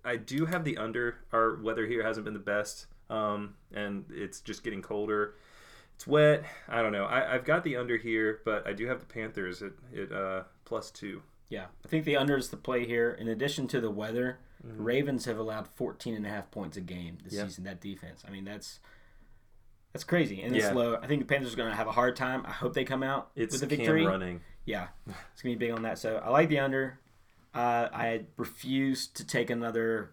I 0.04 0.16
do 0.16 0.46
have 0.46 0.62
the 0.62 0.76
under. 0.76 1.16
Our 1.32 1.56
weather 1.56 1.86
here 1.86 2.04
hasn't 2.04 2.24
been 2.24 2.34
the 2.34 2.40
best, 2.40 2.86
um, 3.10 3.54
and 3.74 4.04
it's 4.10 4.40
just 4.40 4.62
getting 4.62 4.82
colder. 4.82 5.34
It's 5.96 6.06
wet. 6.06 6.44
I 6.68 6.80
don't 6.80 6.92
know. 6.92 7.06
I, 7.06 7.34
I've 7.34 7.44
got 7.44 7.64
the 7.64 7.76
under 7.76 7.96
here, 7.96 8.40
but 8.44 8.64
I 8.68 8.72
do 8.72 8.86
have 8.86 9.00
the 9.00 9.06
Panthers 9.06 9.62
at, 9.62 9.72
at 9.98 10.12
uh, 10.12 10.42
plus 10.64 10.92
two. 10.92 11.22
Yeah, 11.48 11.66
I 11.84 11.88
think 11.88 12.04
the 12.04 12.16
under 12.16 12.36
is 12.36 12.50
the 12.50 12.56
play 12.56 12.84
here. 12.86 13.10
In 13.10 13.28
addition 13.28 13.66
to 13.68 13.80
the 13.80 13.90
weather, 13.90 14.38
Mhm. 14.66 14.74
Ravens 14.84 15.24
have 15.26 15.38
allowed 15.38 15.68
14 15.68 16.14
and 16.14 16.26
a 16.26 16.28
half 16.28 16.50
points 16.50 16.76
a 16.76 16.80
game 16.80 17.18
this 17.22 17.32
Yeah. 17.34 17.44
season. 17.44 17.64
That 17.64 17.80
defense. 17.80 18.24
I 18.26 18.30
mean, 18.30 18.44
that's 18.44 18.80
that's 19.92 20.04
crazy 20.04 20.42
and 20.42 20.54
it's 20.54 20.66
Yeah. 20.66 20.72
low. 20.74 20.96
I 20.96 21.06
think 21.06 21.20
the 21.22 21.26
Panthers 21.26 21.54
are 21.54 21.56
going 21.56 21.70
to 21.70 21.74
have 21.76 21.86
a 21.86 21.92
hard 21.92 22.14
time. 22.14 22.44
I 22.44 22.50
hope 22.52 22.74
they 22.74 22.84
come 22.84 23.02
out 23.02 23.30
It's 23.34 23.54
with 23.54 23.62
a 23.62 23.66
victory. 23.66 24.04
running. 24.06 24.42
Yeah, 24.66 24.88
it's 25.06 25.42
gonna 25.42 25.54
be 25.54 25.66
big 25.66 25.70
on 25.70 25.82
that. 25.82 25.98
So 25.98 26.18
I 26.18 26.28
like 26.28 26.50
the 26.50 26.58
under. 26.58 26.98
Uh, 27.54 27.88
I 27.92 28.26
refuse 28.36 29.06
to 29.08 29.26
take 29.26 29.48
another 29.48 30.10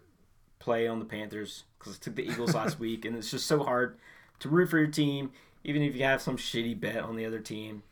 play 0.58 0.88
on 0.88 0.98
the 0.98 1.04
Panthers 1.04 1.64
because 1.78 1.96
I 1.96 1.98
took 2.00 2.14
the 2.16 2.24
Eagles 2.26 2.54
last 2.54 2.78
week, 2.80 3.04
and 3.04 3.14
it's 3.16 3.30
just 3.30 3.46
so 3.46 3.62
hard 3.62 3.98
to 4.38 4.48
root 4.48 4.70
for 4.70 4.78
your 4.78 4.86
team, 4.88 5.30
even 5.62 5.82
if 5.82 5.94
you 5.94 6.04
have 6.04 6.22
some 6.22 6.38
shitty 6.38 6.80
bet 6.80 6.96
on 7.04 7.14
the 7.16 7.26
other 7.26 7.38
team. 7.40 7.82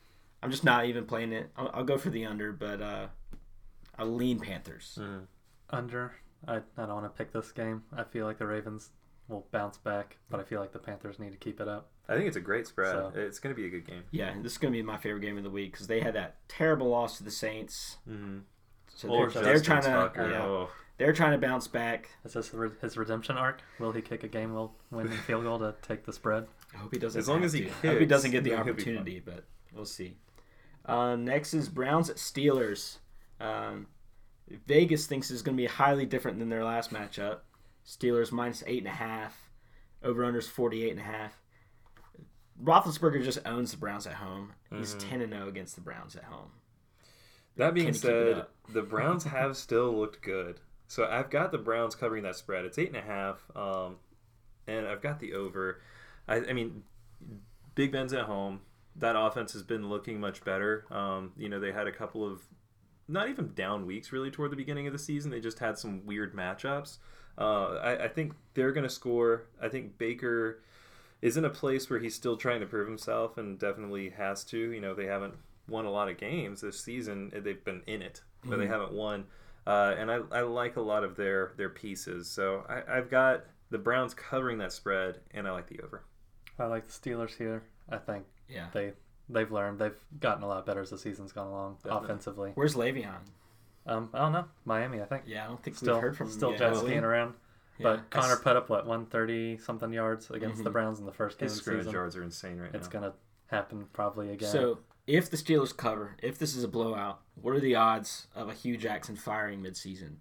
I'm 0.42 0.50
just 0.50 0.64
not 0.64 0.86
even 0.86 1.04
playing 1.06 1.32
it. 1.32 1.50
I'll, 1.56 1.70
I'll 1.74 1.84
go 1.84 1.98
for 1.98 2.08
the 2.10 2.24
under, 2.24 2.50
but 2.52 2.80
uh, 2.80 3.08
I'll 3.98 4.06
lean 4.06 4.40
Panthers. 4.40 4.98
Mhm. 5.00 5.26
under, 5.70 6.12
I, 6.46 6.56
I 6.56 6.60
don't 6.86 6.88
want 6.94 7.04
to 7.04 7.16
pick 7.18 7.32
this 7.32 7.50
game. 7.52 7.84
I 7.96 8.04
feel 8.04 8.26
like 8.26 8.38
the 8.38 8.46
Ravens 8.46 8.90
will 9.28 9.46
bounce 9.50 9.78
back, 9.78 10.18
but 10.30 10.38
I 10.40 10.42
feel 10.42 10.60
like 10.60 10.72
the 10.72 10.78
Panthers 10.78 11.18
need 11.18 11.32
to 11.32 11.38
keep 11.38 11.60
it 11.60 11.68
up. 11.68 11.88
I 12.08 12.14
think 12.14 12.26
it's 12.26 12.36
a 12.36 12.40
great 12.40 12.66
spread. 12.66 12.92
So- 12.92 13.12
It's 13.14 13.38
going 13.38 13.54
to 13.54 13.60
be 13.60 13.66
a 13.66 13.70
good 13.70 13.86
game. 13.86 14.02
Yeah, 14.10 14.34
this 14.42 14.52
is 14.52 14.58
gonna 14.58 14.72
be 14.72 14.82
my 14.82 14.98
favorite 14.98 15.20
game 15.22 15.38
of 15.38 15.44
the 15.44 15.50
week 15.50 15.72
because 15.72 15.86
they 15.86 16.00
had 16.00 16.14
that 16.14 16.36
terrible 16.48 16.88
loss 16.90 17.16
to 17.18 17.24
the 17.24 17.30
Saints. 17.30 17.96
Mm-hmm. 18.08 18.40
So 18.94 19.08
they're, 19.08 19.42
they're 19.42 19.60
trying 19.60 19.82
to 19.82 19.88
Tucker. 19.88 20.30
yeah, 20.30 20.42
Oh. 20.44 20.68
they're 20.98 21.14
trying 21.14 21.32
to 21.32 21.38
bounce 21.44 21.66
back. 21.66 22.10
Is 22.24 22.34
this 22.34 22.52
his 22.82 22.96
redemption 22.98 23.36
arc? 23.38 23.62
Will 23.80 23.92
he 23.92 24.02
kick 24.02 24.22
a 24.22 24.28
game 24.28 24.52
will 24.54 24.76
winning 24.90 25.12
field 25.26 25.44
goal 25.44 25.58
to 25.60 25.74
take 25.82 26.04
the 26.04 26.12
spread? 26.12 26.46
I 26.74 26.76
hope 26.76 26.92
he 26.92 26.98
doesn't. 27.00 27.18
As 27.18 27.28
long 27.28 27.42
as 27.42 27.54
he 27.54 27.62
to. 27.64 27.70
I 27.70 27.86
hope 27.92 28.00
he 28.00 28.06
doesn't 28.06 28.30
get 28.30 28.44
the 28.44 28.50
then 28.50 28.64
he'll 28.64 28.74
be 28.74 28.82
fine. 28.84 28.96
opportunity, 28.98 29.20
but 29.24 29.44
we'll 29.72 29.86
see. 29.86 30.18
Uh, 30.84 31.16
next 31.16 31.54
is 31.54 31.68
Browns 31.70 32.10
at 32.10 32.16
Steelers. 32.16 32.98
Um, 33.40 33.86
Vegas 34.66 35.06
thinks 35.06 35.30
is 35.30 35.42
going 35.42 35.56
to 35.56 35.62
be 35.62 35.66
highly 35.66 36.06
different 36.06 36.38
than 36.38 36.48
their 36.48 36.64
last 36.64 36.92
matchup. 36.92 37.38
Steelers 37.86 38.32
minus 38.32 38.62
eight 38.66 38.78
and 38.78 38.86
a 38.88 38.90
half. 38.90 39.50
Over 40.02 40.22
unders 40.22 40.48
forty 40.48 40.84
eight 40.84 40.90
and 40.92 41.00
a 41.00 41.04
half. 41.04 41.32
Roethlisberger 42.62 43.24
just 43.24 43.40
owns 43.46 43.72
the 43.72 43.76
Browns 43.76 44.06
at 44.06 44.14
home. 44.14 44.52
He's 44.70 44.94
Mhm. 44.94 44.98
ten 45.10 45.20
and 45.22 45.32
zero 45.32 45.48
against 45.48 45.74
the 45.74 45.80
Browns 45.80 46.14
at 46.14 46.24
home. 46.24 46.52
That 47.56 47.74
being 47.74 47.86
Can 47.86 47.94
he 47.94 48.00
keep 48.00 48.10
it 48.10 48.34
said, 48.36 48.46
the 48.74 48.82
Browns 48.82 49.24
have 49.24 49.56
still 49.56 49.96
looked 49.96 50.22
good. 50.22 50.60
So 50.86 51.06
I've 51.06 51.30
got 51.30 51.50
the 51.52 51.58
Browns 51.58 51.94
covering 51.94 52.22
that 52.24 52.36
spread. 52.36 52.64
It's 52.64 52.78
eight 52.78 52.88
and 52.88 52.96
a 52.96 53.00
half, 53.02 53.50
um, 53.56 53.96
and 54.66 54.86
I've 54.86 55.00
got 55.02 55.18
the 55.18 55.32
over. 55.34 55.80
I, 56.28 56.36
I 56.36 56.52
mean, 56.52 56.84
Big 57.74 57.90
Ben's 57.92 58.12
at 58.12 58.24
home. 58.26 58.60
That 58.96 59.16
offense 59.18 59.52
has 59.54 59.62
been 59.64 59.88
looking 59.88 60.20
much 60.20 60.44
better. 60.44 60.84
Um, 60.90 61.32
you 61.36 61.48
know, 61.48 61.58
they 61.58 61.72
had 61.72 61.88
a 61.88 61.92
couple 61.92 62.24
of 62.24 62.42
not 63.08 63.28
even 63.28 63.52
down 63.54 63.86
weeks 63.86 64.12
really 64.12 64.30
toward 64.30 64.50
the 64.52 64.56
beginning 64.56 64.86
of 64.86 64.92
the 64.92 64.98
season. 64.98 65.30
They 65.30 65.40
just 65.40 65.58
had 65.58 65.78
some 65.78 66.04
weird 66.06 66.34
matchups. 66.34 66.98
Uh, 67.36 67.74
I, 67.82 68.04
I 68.04 68.08
think 68.08 68.32
they're 68.54 68.72
going 68.72 68.84
to 68.84 68.90
score. 68.90 69.44
I 69.60 69.68
think 69.68 69.98
Baker 69.98 70.62
is 71.20 71.36
in 71.36 71.44
a 71.44 71.50
place 71.50 71.88
where 71.90 71.98
he's 71.98 72.14
still 72.14 72.36
trying 72.36 72.60
to 72.60 72.66
prove 72.66 72.86
himself 72.86 73.36
and 73.38 73.58
definitely 73.58 74.10
has 74.10 74.44
to. 74.44 74.58
You 74.58 74.80
know, 74.80 74.94
they 74.94 75.06
haven't 75.06 75.34
won 75.68 75.84
a 75.84 75.90
lot 75.90 76.08
of 76.08 76.18
games 76.18 76.60
this 76.60 76.80
season. 76.80 77.32
They've 77.34 77.64
been 77.64 77.82
in 77.86 78.02
it, 78.02 78.22
but 78.44 78.58
they 78.58 78.66
Mhm. 78.66 78.68
haven't 78.68 78.92
won. 78.92 79.24
Uh, 79.66 79.94
and 79.98 80.10
I, 80.10 80.20
I 80.30 80.40
like 80.42 80.76
a 80.76 80.80
lot 80.82 81.04
of 81.04 81.16
their 81.16 81.52
their 81.56 81.70
pieces. 81.70 82.28
So 82.28 82.64
I, 82.68 82.98
I've 82.98 83.10
got 83.10 83.44
the 83.70 83.78
Browns 83.78 84.12
covering 84.14 84.58
that 84.58 84.72
spread, 84.72 85.20
and 85.32 85.48
I 85.48 85.52
like 85.52 85.66
the 85.68 85.80
over. 85.80 86.02
I 86.58 86.66
like 86.66 86.84
the 86.86 86.92
Steelers 86.92 87.34
here. 87.36 87.64
I 87.88 87.96
think 87.96 88.24
Yeah. 88.48 88.68
they 88.72 88.92
they've 89.28 89.50
learned. 89.50 89.78
They've 89.78 89.98
gotten 90.20 90.42
a 90.42 90.46
lot 90.48 90.64
better 90.66 90.80
as 90.80 90.90
the 90.90 90.98
season's 90.98 91.32
gone 91.32 91.46
along 91.48 91.76
Definitely. 91.82 92.04
offensively. 92.04 92.50
Where's 92.54 92.74
Le'Veon? 92.74 93.20
Um, 93.86 94.08
I 94.14 94.18
don't 94.18 94.32
know. 94.32 94.46
Miami, 94.64 95.00
I 95.02 95.04
think. 95.04 95.24
Yeah, 95.26 95.44
I 95.44 95.48
don't 95.48 95.62
think 95.62 95.76
Still, 95.76 95.94
we've 95.94 96.02
heard 96.02 96.16
from 96.16 96.30
still 96.30 96.52
yeah, 96.52 96.58
jet 96.58 96.72
well, 96.72 96.82
skiing 96.84 97.04
around. 97.04 97.34
yeah, 97.78 97.82
But 97.84 98.10
Conner 98.10 98.36
put 98.36 98.56
up 98.56 98.68
what 98.70 98.86
130 98.86 99.58
something 99.58 99.92
yards 99.92 100.30
against 100.30 100.64
the 100.64 100.70
Mhm. 100.70 100.72
Browns 100.72 101.00
in 101.00 101.06
the 101.06 101.12
first 101.12 101.38
game 101.38 101.44
His 101.46 101.52
of 101.52 101.58
the 101.58 101.62
scrimmage 101.62 101.82
season. 101.84 101.92
yards 101.94 102.16
are 102.16 102.22
insane 102.22 102.58
right 102.58 102.74
It's 102.74 102.86
now. 102.86 102.92
gonna 103.00 103.12
happen 103.48 103.86
probably 103.92 104.30
again. 104.30 104.50
So 104.50 104.78
if 105.06 105.30
the 105.30 105.36
Steelers 105.36 105.76
cover, 105.76 106.16
if 106.22 106.38
this 106.38 106.56
is 106.56 106.64
a 106.64 106.68
blowout, 106.68 107.20
what 107.34 107.54
are 107.54 107.60
the 107.60 107.74
odds 107.74 108.26
of 108.34 108.48
a 108.48 108.54
Hue 108.54 108.78
Jackson 108.78 109.16
firing 109.16 109.62
midseason? 109.62 110.16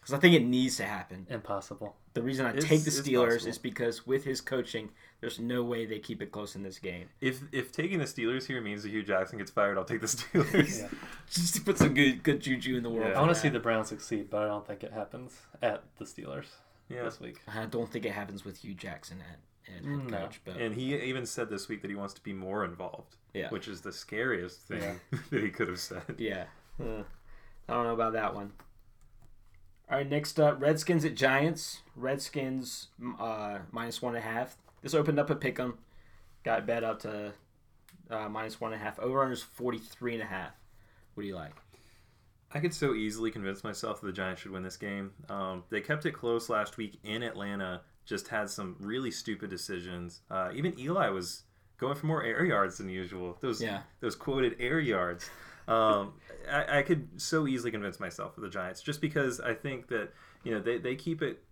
Because 0.00 0.14
I 0.14 0.18
think 0.18 0.34
it 0.34 0.44
needs 0.44 0.76
to 0.78 0.84
happen. 0.84 1.26
impossible. 1.30 1.96
The 2.14 2.22
reason 2.22 2.46
I 2.46 2.50
It's- 2.50 2.64
take 2.64 2.84
the 2.84 2.90
Steelers 2.90 3.46
is 3.46 3.58
because 3.58 4.06
with 4.06 4.24
his 4.24 4.40
coaching, 4.40 4.90
there's 5.24 5.40
no 5.40 5.62
way 5.64 5.86
they 5.86 5.98
keep 5.98 6.20
it 6.20 6.30
close 6.30 6.54
in 6.54 6.62
this 6.62 6.78
game. 6.78 7.08
If 7.20 7.40
if 7.50 7.72
taking 7.72 7.98
the 7.98 8.04
Steelers 8.04 8.46
here 8.46 8.60
means 8.60 8.82
that 8.82 8.90
Hue 8.90 9.02
Jackson 9.02 9.38
gets 9.38 9.50
fired, 9.50 9.78
I'll 9.78 9.84
take 9.84 10.02
the 10.02 10.06
Steelers. 10.18 10.80
Yeah. 10.82 10.88
Just 11.30 11.54
to 11.54 11.62
put 11.62 11.78
some 11.78 11.94
good 11.94 12.22
good 12.22 12.40
juju 12.40 12.76
in 12.76 12.82
the 12.82 12.90
world. 12.90 13.08
Yeah. 13.10 13.18
I 13.18 13.20
want 13.22 13.32
to 13.34 13.40
see 13.40 13.48
the 13.48 13.58
Browns 13.58 13.88
succeed, 13.88 14.28
but 14.28 14.42
I 14.42 14.46
don't 14.46 14.66
think 14.66 14.84
it 14.84 14.92
happens 14.92 15.32
at 15.62 15.82
the 15.98 16.04
Steelers 16.04 16.46
Yeah. 16.90 17.04
this 17.04 17.20
week. 17.20 17.40
I 17.48 17.64
don't 17.64 17.90
think 17.90 18.04
it 18.04 18.12
happens 18.12 18.44
with 18.44 18.58
Hue 18.58 18.74
Jackson 18.74 19.22
at, 19.22 19.38
at 19.74 19.82
head 19.82 19.84
Mm, 19.84 20.10
No. 20.10 20.18
coach, 20.18 20.40
but 20.44 20.58
And 20.58 20.74
he 20.74 20.94
even 20.94 21.24
said 21.24 21.48
this 21.48 21.68
week 21.68 21.80
that 21.80 21.88
he 21.90 21.96
wants 21.96 22.12
to 22.14 22.20
be 22.22 22.34
more 22.34 22.64
involved, 22.66 23.16
yeah, 23.32 23.48
which 23.48 23.66
is 23.66 23.80
the 23.80 23.92
scariest 23.92 24.60
thing 24.68 24.82
Yeah. 24.82 25.18
that 25.30 25.42
he 25.42 25.48
could 25.50 25.68
have 25.68 25.80
said. 25.80 26.02
yeah. 26.18 26.44
Uh, 26.78 27.04
I 27.68 27.72
don't 27.72 27.84
know 27.84 27.94
about 27.94 28.12
that 28.12 28.34
one. 28.34 28.52
All 29.90 29.98
right, 29.98 30.08
next 30.08 30.40
up, 30.40 30.60
Redskins 30.62 31.04
at 31.04 31.14
Giants. 31.14 31.80
Redskins 31.94 32.88
uh, 33.20 33.58
minus 33.70 34.00
one 34.02 34.14
and 34.16 34.24
a 34.24 34.26
half. 34.26 34.56
This 34.84 34.92
opened 34.92 35.18
up 35.18 35.30
a 35.30 35.34
pick 35.34 35.58
'em, 35.58 35.78
got 36.44 36.66
bet 36.66 36.84
up 36.84 37.00
to 37.00 37.32
uh, 38.10 38.28
minus 38.28 38.60
one 38.60 38.74
and 38.74 38.80
a 38.80 38.84
half. 38.84 38.98
Over 38.98 39.22
under 39.22 39.32
is 39.32 39.42
43 39.42 40.12
and 40.14 40.22
a 40.22 40.26
half. 40.26 40.52
What 41.14 41.22
do 41.22 41.26
you 41.26 41.34
like? 41.34 41.54
I 42.52 42.60
could 42.60 42.74
so 42.74 42.92
easily 42.92 43.30
convince 43.30 43.64
myself 43.64 44.00
that 44.02 44.06
the 44.06 44.12
Giants 44.12 44.42
should 44.42 44.50
win 44.52 44.62
this 44.62 44.76
game. 44.76 45.12
Um, 45.30 45.64
they 45.70 45.80
kept 45.80 46.04
it 46.04 46.12
close 46.12 46.50
last 46.50 46.76
week 46.76 46.98
in 47.02 47.22
Atlanta. 47.22 47.80
Just 48.04 48.28
had 48.28 48.50
some 48.50 48.76
really 48.78 49.10
stupid 49.10 49.48
decisions. 49.48 50.20
Uh, 50.30 50.50
even 50.54 50.78
Eli 50.78 51.08
was 51.08 51.44
going 51.78 51.94
for 51.94 52.04
more 52.04 52.22
air 52.22 52.44
yards 52.44 52.76
than 52.76 52.90
usual. 52.90 53.38
Those 53.40 53.62
Yeah. 53.62 53.84
those 54.00 54.14
quoted 54.14 54.54
air 54.60 54.80
yards. 54.80 55.30
Um, 55.66 56.12
I, 56.52 56.80
I 56.80 56.82
could 56.82 57.08
so 57.22 57.46
easily 57.46 57.70
convince 57.70 57.98
myself 57.98 58.36
of 58.36 58.42
the 58.42 58.50
Giants 58.50 58.82
just 58.82 59.00
because 59.00 59.40
I 59.40 59.54
think 59.54 59.88
that 59.88 60.12
you 60.42 60.52
know 60.52 60.60
they, 60.60 60.76
they 60.76 60.94
keep 60.94 61.22
it 61.22 61.42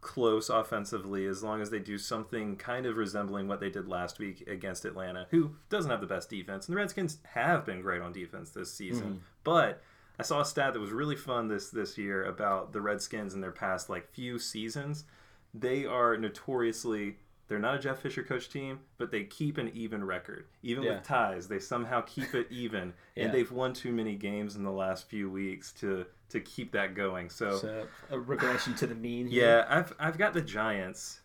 close 0.00 0.48
offensively 0.48 1.26
as 1.26 1.42
long 1.42 1.60
as 1.60 1.70
they 1.70 1.78
do 1.78 1.98
something 1.98 2.56
kind 2.56 2.86
of 2.86 2.96
resembling 2.96 3.48
what 3.48 3.60
they 3.60 3.70
did 3.70 3.86
last 3.86 4.18
week 4.18 4.46
against 4.48 4.84
Atlanta, 4.84 5.26
who 5.30 5.56
doesn't 5.68 5.90
have 5.90 6.00
the 6.00 6.06
best 6.06 6.30
defense. 6.30 6.66
And 6.66 6.74
the 6.74 6.80
Redskins 6.80 7.18
have 7.34 7.66
been 7.66 7.82
great 7.82 8.00
on 8.00 8.12
defense 8.12 8.50
this 8.50 8.72
season. 8.72 9.06
Mm-hmm. 9.06 9.18
But 9.44 9.82
I 10.18 10.22
saw 10.22 10.40
a 10.40 10.44
stat 10.44 10.72
that 10.72 10.80
was 10.80 10.90
really 10.90 11.16
fun 11.16 11.48
this 11.48 11.70
this 11.70 11.98
year 11.98 12.24
about 12.24 12.72
the 12.72 12.80
Redskins 12.80 13.34
in 13.34 13.40
their 13.40 13.52
past 13.52 13.88
like 13.90 14.10
few 14.12 14.38
seasons. 14.38 15.04
They 15.52 15.84
are 15.84 16.16
notoriously 16.16 17.16
they're 17.48 17.58
not 17.58 17.74
a 17.74 17.78
Jeff 17.80 17.98
Fisher 17.98 18.22
coach 18.22 18.48
team, 18.48 18.78
but 18.96 19.10
they 19.10 19.24
keep 19.24 19.58
an 19.58 19.72
even 19.74 20.04
record. 20.04 20.46
Even 20.62 20.84
Yeah. 20.84 20.94
with 20.94 21.02
ties, 21.02 21.48
they 21.48 21.58
somehow 21.58 22.00
keep 22.02 22.32
it 22.32 22.46
even. 22.48 22.94
Yeah. 23.16 23.24
And 23.24 23.34
they've 23.34 23.50
won 23.50 23.72
too 23.72 23.92
many 23.92 24.14
games 24.14 24.54
in 24.54 24.62
the 24.62 24.70
last 24.70 25.08
few 25.10 25.28
weeks 25.28 25.72
to 25.80 26.06
to 26.30 26.40
keep 26.40 26.72
that 26.72 26.94
going. 26.94 27.30
So 27.30 27.56
So 27.58 27.86
a 28.10 28.18
regression 28.18 28.74
to 28.76 28.86
the 28.86 28.94
mean. 28.94 29.26
Here. 29.28 29.46
yeah, 29.46 29.66
I've 29.68 29.92
I've 29.98 30.18
got 30.18 30.32
the 30.34 30.42
Giants, 30.42 31.20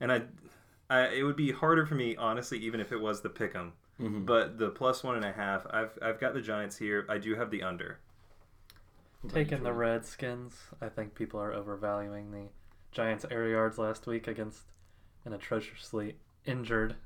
and 0.00 0.12
I, 0.12 0.22
I 0.88 1.08
it 1.08 1.22
would 1.22 1.36
be 1.36 1.52
harder 1.52 1.86
for 1.86 1.94
me 1.94 2.16
honestly, 2.16 2.58
even 2.58 2.80
if 2.80 2.92
it 2.92 3.00
was 3.00 3.20
the 3.22 3.30
pick'em. 3.30 3.72
Mhm. 4.00 4.24
But 4.26 4.58
the 4.58 4.70
plus 4.70 5.02
one 5.04 5.16
and 5.16 5.24
a 5.24 5.32
half, 5.32 5.66
I've 5.70 5.98
I've 6.02 6.18
got 6.20 6.34
the 6.34 6.40
Giants 6.40 6.76
here. 6.78 7.06
I 7.08 7.18
do 7.18 7.34
have 7.34 7.50
the 7.50 7.62
under. 7.62 7.98
Taking 9.28 9.62
the 9.62 9.72
Redskins, 9.74 10.54
I 10.80 10.88
think 10.88 11.14
people 11.14 11.38
are 11.40 11.52
overvaluing 11.52 12.30
the 12.30 12.48
Giants' 12.90 13.26
air 13.30 13.46
yards 13.48 13.76
last 13.76 14.06
week 14.06 14.26
against 14.26 14.62
an 15.26 15.34
atrociously 15.34 16.16
injured 16.46 16.96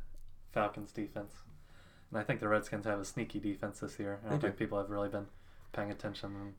Falcons 0.53 0.93
defense. 0.93 1.43
And 2.11 2.21
I 2.21 2.23
think 2.23 2.39
the 2.39 2.47
Redskins 2.49 2.85
have 2.87 3.01
a 3.01 3.05
sneaky 3.05 3.41
defense 3.41 3.81
this 3.81 3.99
year. 3.99 4.21
I 4.25 4.29
don't 4.31 4.41
They 4.41 4.47
think 4.49 4.59
people 4.61 4.79
have 4.79 4.91
really 4.91 5.09
been 5.09 5.27
paying 5.73 5.91
attention. 5.91 6.55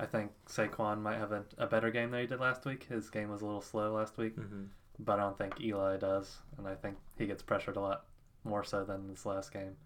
And 0.00 0.06
I 0.06 0.10
think 0.10 0.30
Saquon 0.48 1.00
might 1.02 1.18
have 1.18 1.32
a, 1.32 1.44
a 1.58 1.66
better 1.66 1.90
game 1.90 2.10
than 2.10 2.20
he 2.20 2.26
did 2.26 2.40
last 2.40 2.64
week. 2.64 2.84
His 2.88 3.10
game 3.10 3.30
was 3.30 3.42
a 3.42 3.46
little 3.46 3.60
slow 3.60 3.92
last 3.94 4.16
week, 4.16 4.36
Mm-hmm. 4.36 4.64
but 4.98 5.18
I 5.18 5.22
don't 5.22 5.36
think 5.36 5.60
Eli 5.60 5.96
does. 5.98 6.38
And 6.58 6.66
I 6.66 6.74
think 6.74 6.96
he 7.18 7.26
gets 7.26 7.42
pressured 7.42 7.76
a 7.76 7.80
lot 7.80 8.04
more 8.44 8.64
so 8.64 8.84
than 8.84 9.08
this 9.08 9.26
last 9.26 9.52
game. 9.52 9.76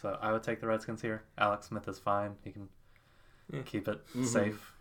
So 0.00 0.18
I 0.20 0.32
would 0.32 0.42
take 0.42 0.60
the 0.60 0.66
Redskins 0.66 1.00
here. 1.02 1.22
Alex 1.38 1.68
Smith 1.68 1.88
is 1.88 1.98
fine. 1.98 2.36
He 2.44 2.50
can 2.52 2.68
Yeah. 3.52 3.62
keep 3.62 3.88
it 3.88 4.04
Mhm. 4.14 4.26
safe. 4.26 4.72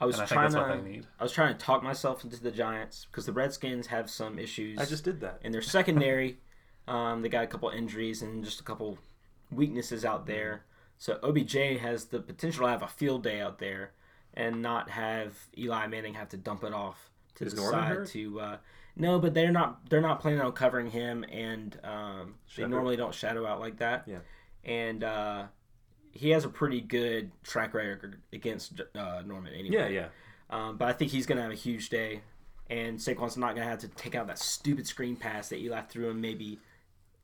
I 0.00 0.04
was 0.06 0.16
and 0.16 0.24
I 0.24 0.26
think 0.26 0.34
trying 0.36 0.50
that's 0.50 0.54
to 0.54 0.60
what 0.74 0.84
they 0.84 0.90
need. 0.90 1.06
I 1.18 1.22
was 1.22 1.32
trying 1.32 1.54
to 1.56 1.58
talk 1.58 1.82
myself 1.82 2.22
into 2.24 2.42
the 2.42 2.50
Giants 2.50 3.06
because 3.06 3.26
the 3.26 3.32
Redskins 3.32 3.86
have 3.88 4.10
some 4.10 4.38
issues. 4.38 4.78
I 4.78 4.84
just 4.84 5.04
did 5.04 5.20
that. 5.20 5.38
in 5.42 5.52
their 5.52 5.62
secondary. 5.62 6.38
um, 6.88 7.22
they 7.22 7.28
got 7.28 7.44
a 7.44 7.46
couple 7.46 7.68
injuries 7.70 8.22
and 8.22 8.44
just 8.44 8.60
a 8.60 8.64
couple 8.64 8.98
weaknesses 9.50 10.04
out 10.04 10.26
there. 10.26 10.64
So 10.98 11.18
OBJ 11.22 11.78
has 11.78 12.06
the 12.06 12.20
potential 12.20 12.64
to 12.66 12.70
have 12.70 12.82
a 12.82 12.88
field 12.88 13.22
day 13.22 13.40
out 13.40 13.58
there 13.58 13.92
and 14.36 14.62
not 14.62 14.90
have 14.90 15.34
Eli 15.56 15.86
Manning 15.86 16.14
have 16.14 16.28
to 16.30 16.36
dump 16.36 16.62
it 16.64 16.72
off 16.72 17.10
to 17.36 17.44
Is 17.44 17.54
the 17.54 17.60
Norman 17.60 17.80
side 17.80 17.88
hurt? 17.88 18.08
to. 18.08 18.40
Uh, 18.40 18.56
no, 18.96 19.18
but 19.18 19.34
they're 19.34 19.52
not. 19.52 19.88
They're 19.90 20.00
not 20.00 20.20
planning 20.20 20.40
on 20.40 20.52
covering 20.52 20.90
him, 20.90 21.24
and 21.30 21.78
um, 21.84 22.34
they 22.56 22.66
normally 22.66 22.96
don't 22.96 23.14
shadow 23.14 23.46
out 23.46 23.60
like 23.60 23.78
that. 23.78 24.04
Yeah. 24.06 24.18
And 24.64 25.04
uh, 25.04 25.44
he 26.12 26.30
has 26.30 26.44
a 26.44 26.48
pretty 26.48 26.80
good 26.80 27.30
track 27.42 27.74
record 27.74 28.20
against 28.32 28.80
uh, 28.94 29.22
Norman 29.24 29.52
anyway. 29.52 29.76
Yeah, 29.76 29.88
yeah. 29.88 30.06
Um, 30.48 30.76
but 30.76 30.88
I 30.88 30.92
think 30.92 31.10
he's 31.10 31.26
going 31.26 31.36
to 31.36 31.42
have 31.42 31.52
a 31.52 31.56
huge 31.56 31.90
day, 31.90 32.20
and 32.70 32.98
Saquon's 32.98 33.36
not 33.36 33.54
going 33.54 33.66
to 33.66 33.70
have 33.70 33.80
to 33.80 33.88
take 33.88 34.14
out 34.14 34.26
that 34.28 34.38
stupid 34.38 34.86
screen 34.86 35.14
pass 35.16 35.48
that 35.50 35.58
Eli 35.58 35.82
threw 35.82 36.08
him 36.10 36.20
maybe 36.20 36.58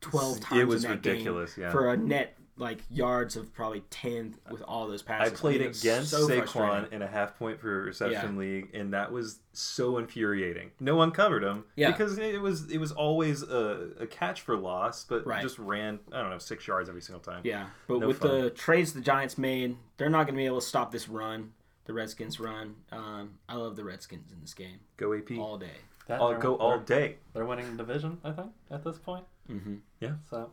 twelve 0.00 0.40
times. 0.40 0.60
It 0.60 0.66
was 0.68 0.84
in 0.84 0.90
that 0.90 0.96
ridiculous. 1.06 1.54
game 1.54 1.64
Yeah. 1.64 1.70
for 1.72 1.90
a 1.92 1.96
net 1.96 2.36
like 2.58 2.80
yards 2.90 3.34
of 3.36 3.52
probably 3.54 3.80
ten 3.90 4.34
with 4.50 4.60
all 4.62 4.86
those 4.86 5.02
passes. 5.02 5.20
I 5.20 5.24
passes. 5.30 5.40
played 5.40 5.60
mean, 5.60 5.70
it 5.70 5.78
against 5.80 6.10
so 6.10 6.28
Saquon 6.28 6.92
in 6.92 7.00
a 7.02 7.06
half 7.06 7.38
point 7.38 7.58
per 7.58 7.82
reception 7.82 8.34
Yeah. 8.34 8.38
league, 8.38 8.70
and 8.74 8.92
that 8.92 9.10
was 9.10 9.38
so 9.54 9.96
infuriating. 9.98 10.70
No 10.78 10.94
one 10.94 11.10
covered 11.12 11.42
him 11.42 11.64
Yeah. 11.76 11.90
because 11.90 12.18
it 12.18 12.40
was 12.40 12.70
it 12.70 12.78
was 12.78 12.92
always 12.92 13.42
a, 13.42 13.90
a 14.00 14.06
catch 14.06 14.42
for 14.42 14.56
loss, 14.56 15.04
but 15.04 15.26
Right. 15.26 15.40
just 15.42 15.58
ran 15.58 15.98
I 16.12 16.20
don't 16.20 16.30
know 16.30 16.38
six 16.38 16.68
yards 16.68 16.88
every 16.88 17.00
single 17.02 17.22
time. 17.22 17.40
Yeah, 17.44 17.68
but 17.88 18.00
No 18.00 18.06
with 18.06 18.18
fun. 18.18 18.30
the 18.42 18.50
trades 18.50 18.92
the 18.92 19.00
Giants 19.00 19.38
made, 19.38 19.76
they're 19.96 20.10
not 20.10 20.24
going 20.26 20.34
to 20.34 20.38
be 20.40 20.46
able 20.46 20.60
to 20.60 20.66
stop 20.66 20.92
this 20.92 21.08
run, 21.08 21.54
the 21.86 21.94
Redskins 21.94 22.38
run. 22.38 22.76
Um, 22.92 23.38
I 23.48 23.56
love 23.56 23.76
the 23.76 23.84
Redskins 23.84 24.30
in 24.30 24.40
this 24.42 24.52
game 24.54 24.80
Go 24.98 25.14
AP. 25.14 25.38
all 25.38 25.56
day. 25.58 25.78
That 26.06 26.20
I'll 26.20 26.36
go 26.38 26.56
all 26.56 26.78
day. 26.80 27.16
They're 27.32 27.46
winning 27.46 27.70
the 27.76 27.82
division, 27.84 28.18
I 28.24 28.32
think, 28.32 28.52
at 28.70 28.84
this 28.84 28.98
point. 28.98 29.24
Mm-hmm. 29.50 29.76
Yeah. 30.00 30.14
So, 30.28 30.38
woo. 30.38 30.50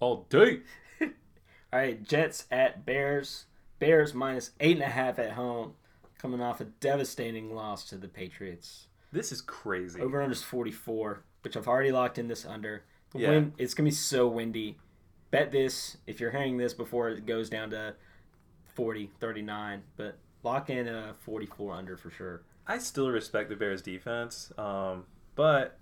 All 0.00 0.26
day. 0.28 0.60
All 1.00 1.08
right, 1.72 2.02
Jets 2.02 2.46
at 2.50 2.84
Bears. 2.84 3.46
Bears 3.78 4.14
minus 4.14 4.52
eight 4.60 4.76
and 4.76 4.82
a 4.84 4.88
half 4.88 5.18
at 5.18 5.32
home, 5.32 5.74
coming 6.18 6.40
off 6.40 6.60
a 6.60 6.64
devastating 6.64 7.54
loss 7.54 7.84
to 7.90 7.96
the 7.96 8.08
Patriots. 8.08 8.86
This 9.12 9.30
is 9.32 9.42
crazy. 9.42 10.00
Over 10.00 10.22
under 10.22 10.32
is 10.32 10.42
44, 10.42 11.22
which 11.42 11.56
I've 11.56 11.68
already 11.68 11.92
locked 11.92 12.18
in 12.18 12.28
this 12.28 12.46
under. 12.46 12.84
The 13.12 13.18
Yeah. 13.20 13.30
wind, 13.30 13.52
it's 13.58 13.74
going 13.74 13.84
to 13.84 13.90
be 13.90 13.94
so 13.94 14.26
windy. 14.28 14.78
Bet 15.30 15.52
this 15.52 15.98
if 16.06 16.20
you're 16.20 16.30
hearing 16.30 16.56
this 16.56 16.72
before 16.72 17.10
it 17.10 17.26
goes 17.26 17.50
down 17.50 17.70
to 17.70 17.94
40, 18.74 19.10
39, 19.20 19.82
but 19.96 20.16
lock 20.42 20.70
in 20.70 20.88
a 20.88 21.14
44 21.20 21.74
under 21.74 21.96
for 21.96 22.10
sure. 22.10 22.42
I 22.66 22.78
still 22.78 23.10
respect 23.10 23.48
the 23.50 23.56
Bears 23.56 23.82
defense, 23.82 24.52
um, 24.58 25.04
but 25.34 25.78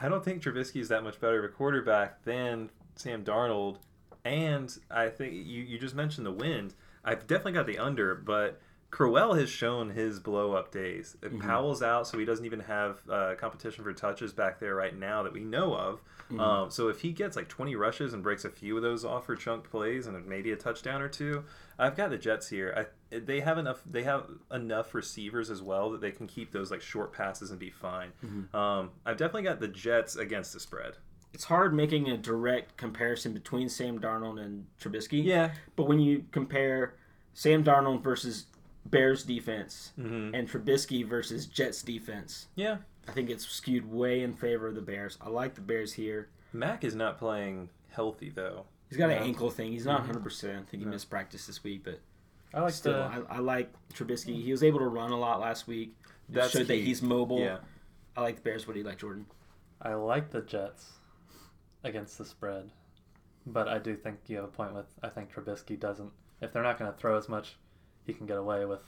I 0.00 0.08
don't 0.08 0.24
think 0.24 0.42
Trubisky 0.42 0.80
is 0.80 0.88
that 0.88 1.02
much 1.02 1.20
better 1.20 1.38
of 1.40 1.44
a 1.44 1.48
quarterback 1.48 2.22
than 2.24 2.70
Sam 2.96 3.24
Darnold. 3.24 3.78
And 4.24 4.74
I 4.90 5.08
think 5.10 5.34
you, 5.34 5.62
you 5.62 5.78
just 5.78 5.94
mentioned 5.94 6.26
the 6.26 6.32
wind. 6.32 6.74
I've 7.04 7.26
definitely 7.26 7.52
got 7.52 7.66
the 7.66 7.78
under, 7.78 8.14
but 8.14 8.60
Crowell 8.90 9.34
has 9.34 9.50
shown 9.50 9.90
his 9.90 10.18
blow 10.20 10.52
up 10.52 10.70
days. 10.70 11.16
Mhm. 11.20 11.40
Powell's 11.42 11.82
out, 11.82 12.06
so 12.06 12.16
he 12.18 12.24
doesn't 12.24 12.46
even 12.46 12.60
have 12.60 13.00
uh, 13.10 13.34
competition 13.36 13.84
for 13.84 13.92
touches 13.92 14.32
back 14.32 14.60
there 14.60 14.74
right 14.74 14.96
now 14.96 15.22
that 15.24 15.32
we 15.32 15.40
know 15.40 15.74
of. 15.74 16.00
Mhm. 16.30 16.40
Um, 16.40 16.70
so 16.70 16.88
if 16.88 17.00
he 17.00 17.12
gets 17.12 17.36
like 17.36 17.48
20 17.48 17.76
rushes 17.76 18.14
and 18.14 18.22
breaks 18.22 18.46
a 18.46 18.48
few 18.50 18.76
of 18.76 18.82
those 18.82 19.04
off 19.04 19.26
for 19.26 19.36
chunk 19.36 19.68
plays 19.68 20.06
and 20.06 20.24
maybe 20.26 20.52
a 20.52 20.56
touchdown 20.56 21.02
or 21.02 21.08
two, 21.08 21.44
I've 21.78 21.96
got 21.96 22.08
the 22.08 22.16
Jets 22.16 22.48
here. 22.48 22.72
I, 23.12 23.16
they 23.18 23.40
have 23.40 23.58
enough. 23.58 23.82
They 23.84 24.04
have 24.04 24.26
enough 24.50 24.94
receivers 24.94 25.50
as 25.50 25.60
well 25.60 25.90
that 25.90 26.00
they 26.00 26.12
can 26.12 26.26
keep 26.26 26.52
those 26.52 26.70
like 26.70 26.80
short 26.80 27.12
passes 27.12 27.50
and 27.50 27.58
be 27.60 27.68
fine. 27.70 28.12
Mhm. 28.24 28.54
Um, 28.54 28.92
I've 29.04 29.18
definitely 29.18 29.42
got 29.42 29.60
the 29.60 29.68
Jets 29.68 30.16
against 30.16 30.54
the 30.54 30.60
spread. 30.60 30.94
It's 31.34 31.44
hard 31.44 31.74
making 31.74 32.08
a 32.08 32.16
direct 32.16 32.76
comparison 32.76 33.32
between 33.34 33.68
Sam 33.68 33.98
Darnold 33.98 34.40
and 34.40 34.66
Trubisky. 34.80 35.24
Yeah. 35.24 35.50
But 35.74 35.88
when 35.88 35.98
you 35.98 36.24
compare 36.30 36.94
Sam 37.34 37.64
Darnold 37.64 38.02
versus 38.02 38.46
Bears 38.86 39.24
defense 39.24 39.92
hmm 39.96 40.30
and 40.32 40.48
Trubisky 40.48 41.04
versus 41.04 41.46
Jets 41.46 41.82
defense, 41.82 42.46
Yeah. 42.54 42.78
I 43.08 43.12
think 43.12 43.28
it's 43.30 43.46
skewed 43.46 43.90
way 43.90 44.22
in 44.22 44.32
favor 44.32 44.68
of 44.68 44.76
the 44.76 44.80
Bears. 44.80 45.18
I 45.20 45.28
like 45.28 45.54
the 45.56 45.60
Bears 45.60 45.92
here. 45.94 46.28
Mack 46.52 46.84
is 46.84 46.94
not 46.94 47.18
playing 47.18 47.68
healthy 47.90 48.30
though. 48.30 48.66
He's 48.88 48.96
got 48.96 49.10
an 49.10 49.16
Yeah. 49.16 49.24
ankle 49.24 49.50
thing. 49.50 49.72
He's 49.72 49.84
not 49.86 50.02
Mhm. 50.02 50.06
100%. 50.06 50.52
I 50.52 50.62
think 50.70 50.82
he 50.82 50.84
Yeah. 50.86 50.90
missed 50.90 51.10
practice 51.10 51.46
this 51.48 51.64
week, 51.64 51.82
but 51.84 51.98
I 52.54 52.60
like 52.60 52.72
Still, 52.74 52.92
the 52.92 53.26
I, 53.28 53.36
I 53.36 53.38
like 53.40 53.72
Trubisky. 53.92 54.40
He 54.40 54.52
was 54.52 54.62
able 54.62 54.78
to 54.78 54.86
run 54.86 55.10
a 55.10 55.18
lot 55.18 55.40
last 55.40 55.66
week. 55.66 55.96
That 56.28 56.34
That's 56.42 56.52
showed 56.52 56.68
that 56.68 56.76
he's 56.76 57.02
mobile. 57.02 57.40
Yeah. 57.40 57.58
I 58.16 58.20
like 58.22 58.36
the 58.36 58.42
Bears. 58.42 58.68
What 58.68 58.74
do 58.74 58.78
you 58.78 58.86
like, 58.86 58.98
Jordan? 58.98 59.26
I 59.82 59.94
like 59.94 60.30
the 60.30 60.40
Jets 60.40 60.92
against 61.84 62.18
the 62.18 62.24
spread, 62.24 62.70
but 63.46 63.68
I 63.68 63.78
do 63.78 63.94
think 63.96 64.18
you 64.26 64.36
have 64.36 64.44
a 64.46 64.48
point 64.48 64.74
with. 64.74 64.86
I 65.02 65.08
think 65.08 65.32
Trubisky 65.32 65.78
doesn't. 65.78 66.10
If 66.40 66.52
they're 66.52 66.62
not 66.62 66.78
going 66.78 66.90
to 66.92 66.96
throw 66.98 67.16
as 67.16 67.28
much, 67.28 67.56
he 68.04 68.12
can 68.12 68.26
get 68.26 68.38
away 68.38 68.64
with 68.64 68.82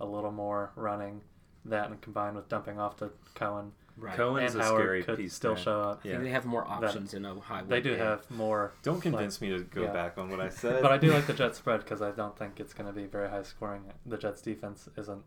a 0.00 0.06
little 0.06 0.32
more 0.32 0.70
running. 0.76 1.22
That 1.64 1.90
and 1.90 2.00
combined 2.00 2.36
with 2.36 2.48
dumping 2.48 2.78
off 2.78 2.96
to 2.98 3.10
Cohen 3.34 3.72
Right. 3.98 4.14
Cohen's 4.14 4.52
and 4.52 4.60
a 4.62 4.64
Howard 4.64 4.80
scary 4.82 5.02
could 5.02 5.16
piece. 5.16 5.32
still 5.34 5.54
there. 5.54 5.64
show 5.64 5.80
up. 5.80 6.00
I 6.04 6.08
Yeah. 6.08 6.12
think 6.14 6.24
they 6.24 6.30
have 6.30 6.44
more 6.44 6.64
options 6.68 7.14
in 7.14 7.24
a 7.24 7.34
high. 7.40 7.62
They 7.62 7.80
do 7.80 7.90
game. 7.96 7.98
have 8.00 8.30
more, 8.30 8.72
Don't 8.82 9.00
convince 9.00 9.40
me 9.40 9.48
to 9.48 9.64
go 9.64 9.84
yeah. 9.84 9.92
back 9.92 10.18
on 10.18 10.28
what 10.30 10.38
I 10.38 10.50
said. 10.50 10.82
but 10.82 10.92
I 10.92 10.98
do 10.98 11.10
like 11.12 11.26
the 11.26 11.32
Jets 11.32 11.56
spread 11.58 11.80
because 11.80 12.02
I 12.02 12.10
don't 12.10 12.36
think 12.38 12.60
it's 12.60 12.74
going 12.74 12.86
to 12.86 12.92
be 12.92 13.06
very 13.06 13.28
high 13.30 13.42
scoring. 13.42 13.84
The 14.04 14.18
Jets 14.18 14.42
defense 14.42 14.88
isn't 14.98 15.22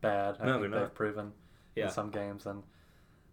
bad. 0.00 0.36
I 0.40 0.46
No, 0.46 0.52
think 0.58 0.62
they're 0.62 0.70
they've 0.70 0.80
not. 0.88 0.94
proven 0.94 1.32
Yeah. 1.76 1.84
in 1.86 1.90
some 1.92 2.10
games, 2.10 2.44
and 2.44 2.64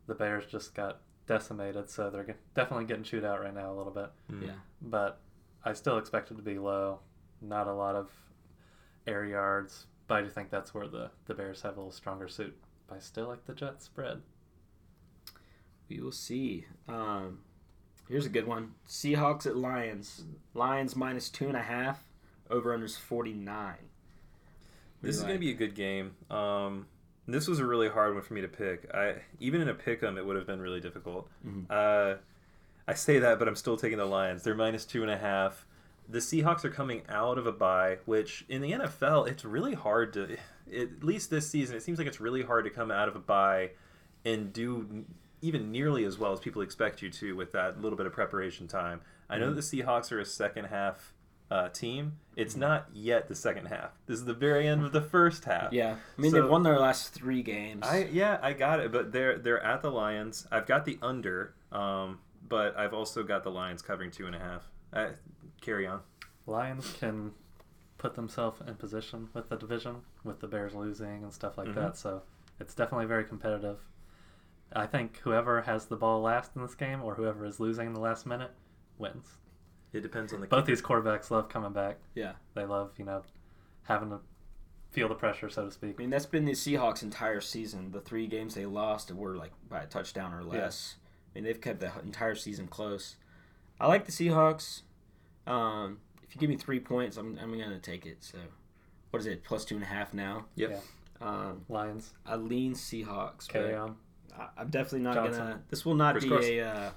the 0.05 0.13
Bears 0.15 0.46
just 0.46 0.75
got 0.75 1.00
decimated, 1.27 1.89
so 1.89 2.10
they're 2.10 2.36
definitely 2.53 2.86
getting 2.86 3.03
chewed 3.03 3.25
out 3.25 3.41
right 3.41 3.53
now 3.53 3.72
a 3.72 3.75
little 3.75 3.91
bit. 3.91 4.10
Mm. 4.32 4.48
Yeah. 4.48 4.53
But 4.82 5.20
I 5.63 5.74
still 5.74 5.98
expect 5.98 6.32
it 6.32 6.36
to 6.36 6.44
be 6.44 6.58
low. 6.58 7.00
Not 7.41 7.67
a 7.67 7.74
lot 7.74 7.96
of 7.96 8.10
air 9.08 9.25
yards, 9.25 9.88
but 10.08 10.15
I 10.15 10.22
do 10.22 10.29
think 10.29 10.50
that's 10.50 10.74
where 10.74 10.88
the, 10.88 11.12
the 11.25 11.34
Bears 11.34 11.62
have 11.62 11.77
a 11.77 11.79
little 11.79 11.91
stronger 11.91 12.27
suit. 12.27 12.55
But 12.88 12.98
I 12.98 13.00
still 13.00 13.27
like 13.27 13.46
the 13.46 13.53
Jets 13.53 13.86
spread. 13.86 14.22
We 15.89 16.00
will 16.00 16.12
see. 16.12 16.65
Um, 16.88 17.39
here's 18.08 18.25
a 18.25 18.29
good 18.29 18.48
one: 18.48 18.74
Seahawks 18.88 19.46
at 19.46 19.55
Lions. 19.55 20.24
Lions 20.53 20.96
minus 20.96 21.29
two 21.29 21.48
and 21.48 21.58
a 21.58 21.62
half. 21.62 22.03
Over 22.50 22.77
unders 22.77 22.98
forty 22.98 23.34
nine. 23.34 23.89
This 25.01 25.17
is 25.17 25.22
going 25.22 25.36
to 25.36 25.39
be 25.39 25.51
a 25.51 25.55
good 25.55 25.75
game. 25.75 26.15
Um, 26.32 26.88
this 27.27 27.48
was 27.48 27.60
a 27.60 27.65
really 27.65 27.89
hard 27.89 28.13
one 28.13 28.24
for 28.24 28.34
me 28.34 28.41
to 28.41 28.48
pick. 28.48 28.89
I 28.94 29.15
even 29.39 29.62
in 29.62 29.70
a 29.70 29.74
pick 29.74 30.03
'em, 30.03 30.17
it 30.17 30.25
would 30.25 30.36
have 30.36 30.46
been 30.48 30.62
really 30.62 30.79
difficult. 30.79 31.29
Mhm. 31.46 31.65
Uh, 31.70 32.17
I 32.88 32.94
say 32.94 33.20
that, 33.20 33.39
but 33.39 33.48
I'm 33.48 33.55
still 33.55 33.77
taking 33.77 33.98
the 33.98 34.05
Lions. 34.05 34.44
They're 34.44 34.53
minus 34.55 34.86
two 34.86 35.01
and 35.01 35.10
a 35.12 35.17
half. 35.17 35.65
The 36.08 36.20
Seahawks 36.20 36.63
are 36.63 36.70
coming 36.70 37.01
out 37.10 37.39
of 37.39 37.48
a 37.48 37.51
bye, 37.51 37.98
which 38.05 38.46
in 38.48 38.62
the 38.62 38.74
NFL, 38.74 39.25
it's 39.25 39.44
really 39.44 39.74
hard 39.74 40.13
to. 40.13 40.38
At 40.72 41.03
least 41.03 41.29
this 41.32 41.50
season, 41.50 41.75
it 41.75 41.82
seems 41.84 41.98
like 41.98 42.08
it's 42.08 42.20
really 42.20 42.44
hard 42.44 42.63
to 42.65 42.70
come 42.72 42.91
out 42.91 43.08
of 43.08 43.15
a 43.15 43.20
bye 43.20 43.72
and 44.24 44.51
do 44.53 45.05
even 45.41 45.72
nearly 45.72 46.05
as 46.05 46.17
well 46.17 46.32
as 46.32 46.39
people 46.39 46.62
expect 46.62 47.01
you 47.01 47.10
to 47.12 47.36
with 47.36 47.51
that 47.51 47.82
little 47.82 47.98
bit 47.98 48.05
of 48.08 48.13
preparation 48.13 48.67
time. 48.67 49.01
I 49.29 49.38
know 49.39 49.50
that 49.51 49.55
the 49.55 49.62
Seahawks 49.62 50.12
are 50.12 50.20
a 50.20 50.25
second 50.25 50.65
half 50.65 51.13
uh, 51.52 51.70
team. 51.70 52.18
It's 52.36 52.56
not 52.56 52.88
yet 52.94 53.28
the 53.28 53.36
second 53.36 53.68
half. 53.68 53.92
This 54.08 54.20
is 54.20 54.25
the 54.25 54.34
very 54.34 54.68
end 54.68 54.84
of 54.84 54.92
the 54.92 55.02
first 55.02 55.46
half. 55.46 55.72
Yeah, 55.72 55.96
I 56.18 56.22
mean 56.22 56.32
So- 56.32 56.42
they've 56.42 56.50
won 56.50 56.64
their 56.64 56.80
last 56.80 57.14
three 57.14 57.44
games. 57.44 57.84
I 57.86 58.10
yeah, 58.12 58.40
I 58.42 58.54
got 58.54 58.80
it, 58.80 58.92
but 58.92 59.12
they're 59.12 59.38
they're 59.38 59.64
at 59.64 59.82
the 59.82 59.92
Lions. 59.92 60.48
I've 60.52 60.66
got 60.66 60.86
the 60.86 60.98
under, 61.02 61.54
um, 61.72 62.20
but 62.48 62.78
I've 62.78 62.94
also 62.94 63.24
got 63.24 63.44
the 63.44 63.52
Lions 63.52 63.82
covering 63.82 64.12
two 64.12 64.25
and 64.25 64.36
a 64.36 64.40
half. 64.40 64.70
Uh, 64.92 65.10
carry 65.62 65.86
on. 65.88 66.02
Lions 66.48 66.94
can 67.00 67.32
put 67.98 68.16
themselves 68.16 68.62
in 68.68 68.75
position 68.75 69.30
with 69.34 69.50
the 69.50 69.56
division, 69.56 69.98
with 70.24 70.40
the 70.42 70.48
Bears 70.48 70.74
losing 70.75 71.24
and 71.24 71.32
stuff 71.34 71.58
like 71.58 71.70
Mhm. 71.70 71.75
that. 71.75 71.98
So 71.98 72.24
it's 72.60 72.75
definitely 72.75 73.06
very 73.08 73.24
competitive. 73.24 73.80
I 74.74 74.86
think 74.88 75.18
whoever 75.20 75.62
has 75.62 75.86
the 75.86 75.96
ball 75.96 76.22
last 76.22 76.52
in 76.56 76.62
this 76.62 76.75
game 76.75 77.02
or 77.02 77.16
whoever 77.16 77.46
is 77.46 77.60
losing 77.60 77.88
in 77.88 77.94
the 77.94 78.00
last 78.02 78.25
minute 78.25 78.51
wins. 78.98 79.38
It 79.96 80.01
depends 80.01 80.34
on 80.34 80.42
the 80.42 80.48
Both 80.48 80.66
kicker. 80.66 80.75
these 80.75 80.81
quarterbacks 80.81 81.31
love 81.31 81.50
coming 81.50 81.72
back. 81.74 81.98
yeah, 82.16 82.34
They 82.53 82.66
love, 82.66 82.92
you 82.98 83.05
know, 83.05 83.24
having 83.84 84.10
to 84.10 84.20
feel 84.92 85.08
the 85.08 85.16
pressure, 85.16 85.50
so 85.50 85.66
to 85.66 85.72
speak. 85.72 85.96
I 85.98 86.01
mean 86.03 86.10
that's 86.10 86.25
been 86.25 86.46
the 86.46 86.51
Seahawks' 86.53 87.03
entire 87.03 87.42
season. 87.42 87.92
The 87.92 88.01
three 88.01 88.27
games 88.27 88.55
they 88.55 88.66
lost 88.66 89.12
were 89.12 89.36
like 89.36 89.51
by 89.70 89.81
a 89.81 89.86
touchdown 89.88 90.34
or 90.34 90.44
less. 90.44 90.96
I 91.03 91.40
mean 91.40 91.44
they've 91.46 91.60
kept 91.60 91.79
the 91.81 91.92
entire 92.03 92.36
season 92.36 92.68
close. 92.68 93.16
I 93.79 93.88
like 93.88 94.05
the 94.05 94.12
Seahawks. 94.12 94.81
Um, 95.48 96.00
if 96.24 96.34
you 96.34 96.40
give 96.40 96.50
me 96.50 96.55
three 96.58 96.79
points, 96.79 97.18
I'm 97.18 97.38
I'm 97.42 97.51
gonna 97.58 97.79
take 97.79 98.05
it. 98.05 98.24
So, 98.24 98.38
what 99.12 99.20
is 99.20 99.25
it? 99.27 99.44
Plus 99.44 99.66
two 99.66 99.75
and 99.75 99.84
a 99.84 99.88
half 99.88 100.14
now. 100.14 100.46
Yep. 100.55 100.70
Yeah. 100.72 101.27
Um, 101.27 101.66
Lions, 101.70 102.14
I 102.25 102.36
lean 102.36 102.74
Seahawks. 102.74 103.48
carry 103.48 103.75
on. 103.75 103.96
I, 104.38 104.48
I'm 104.58 104.70
definitely 104.70 105.00
not 105.01 105.16
Johnson. 105.16 105.42
gonna. 105.44 105.62
This 105.70 105.86
will 105.86 105.96
not 105.96 106.14
Chris 106.14 106.24
be 106.25 106.29
Carson. 106.29 106.53
a 106.60 106.62
uh, 106.62 106.90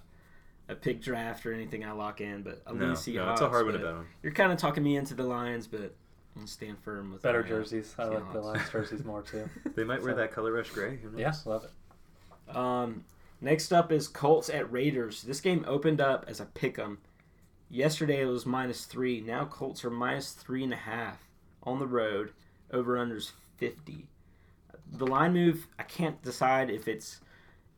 a 0.69 0.75
pick 0.75 1.01
draft 1.01 1.45
or 1.47 1.53
anything 1.53 1.85
I 1.85 1.93
lock 1.93 2.21
in. 2.21 2.43
But 2.43 2.63
I 2.67 2.73
No, 2.73 2.79
lean 2.79 2.89
no, 2.91 2.95
Seahawks. 2.95 3.33
it's 3.33 3.41
a 3.41 3.49
hard 3.49 3.65
one 3.65 3.75
to 3.75 3.79
bet 3.81 3.95
on. 3.95 4.07
You're 4.23 4.33
kind 4.33 4.53
of 4.53 4.59
talking 4.59 4.83
me 4.83 4.97
into 4.97 5.15
the 5.15 5.23
Lions, 5.25 5.67
but 5.67 5.81
I'm 5.81 6.43
gonna 6.43 6.47
stand 6.47 6.79
firm 6.81 7.13
with 7.13 7.23
Better 7.23 7.41
my, 7.43 7.47
uh, 7.47 7.49
jerseys. 7.49 7.95
I 7.99 8.05
like 8.05 8.33
the 8.33 8.39
Seahawks. 8.41 8.45
Lions 8.45 8.71
jerseys 8.73 9.05
more 9.05 9.23
too. 9.23 9.49
They 9.75 9.85
might 9.85 10.03
wear 10.03 10.15
that 10.15 10.33
color 10.33 10.53
rush 10.53 10.71
gray. 10.71 10.97
Who 10.99 11.11
knows? 11.11 11.21
Yeah, 11.21 11.33
love 11.45 11.65
it. 11.65 12.57
Um, 12.57 13.05
next 13.41 13.73
up 13.73 13.93
is 13.93 14.09
Colts 14.09 14.49
at 14.49 14.71
Raiders. 14.73 15.23
This 15.23 15.41
game 15.41 15.65
opened 15.67 16.01
up 16.01 16.25
as 16.29 16.41
a 16.41 16.45
pick 16.47 16.79
'em. 16.79 16.99
Yesterday 17.71 18.23
it 18.23 18.27
was 18.27 18.47
minus 18.47 18.87
three. 18.87 19.21
Now 19.21 19.45
Colts 19.45 19.85
are 19.85 19.91
minus 19.91 20.33
three 20.33 20.65
and 20.65 20.73
a 20.73 20.77
half 20.77 21.29
on 21.63 21.79
the 21.79 21.87
road. 21.87 22.33
Over 22.73 22.97
unders 22.97 23.33
fifty. 23.57 24.09
The 24.91 25.07
line 25.07 25.35
move, 25.35 25.67
I 25.79 25.83
can't 25.83 26.23
decide 26.23 26.71
if 26.71 26.89
it's 26.89 27.21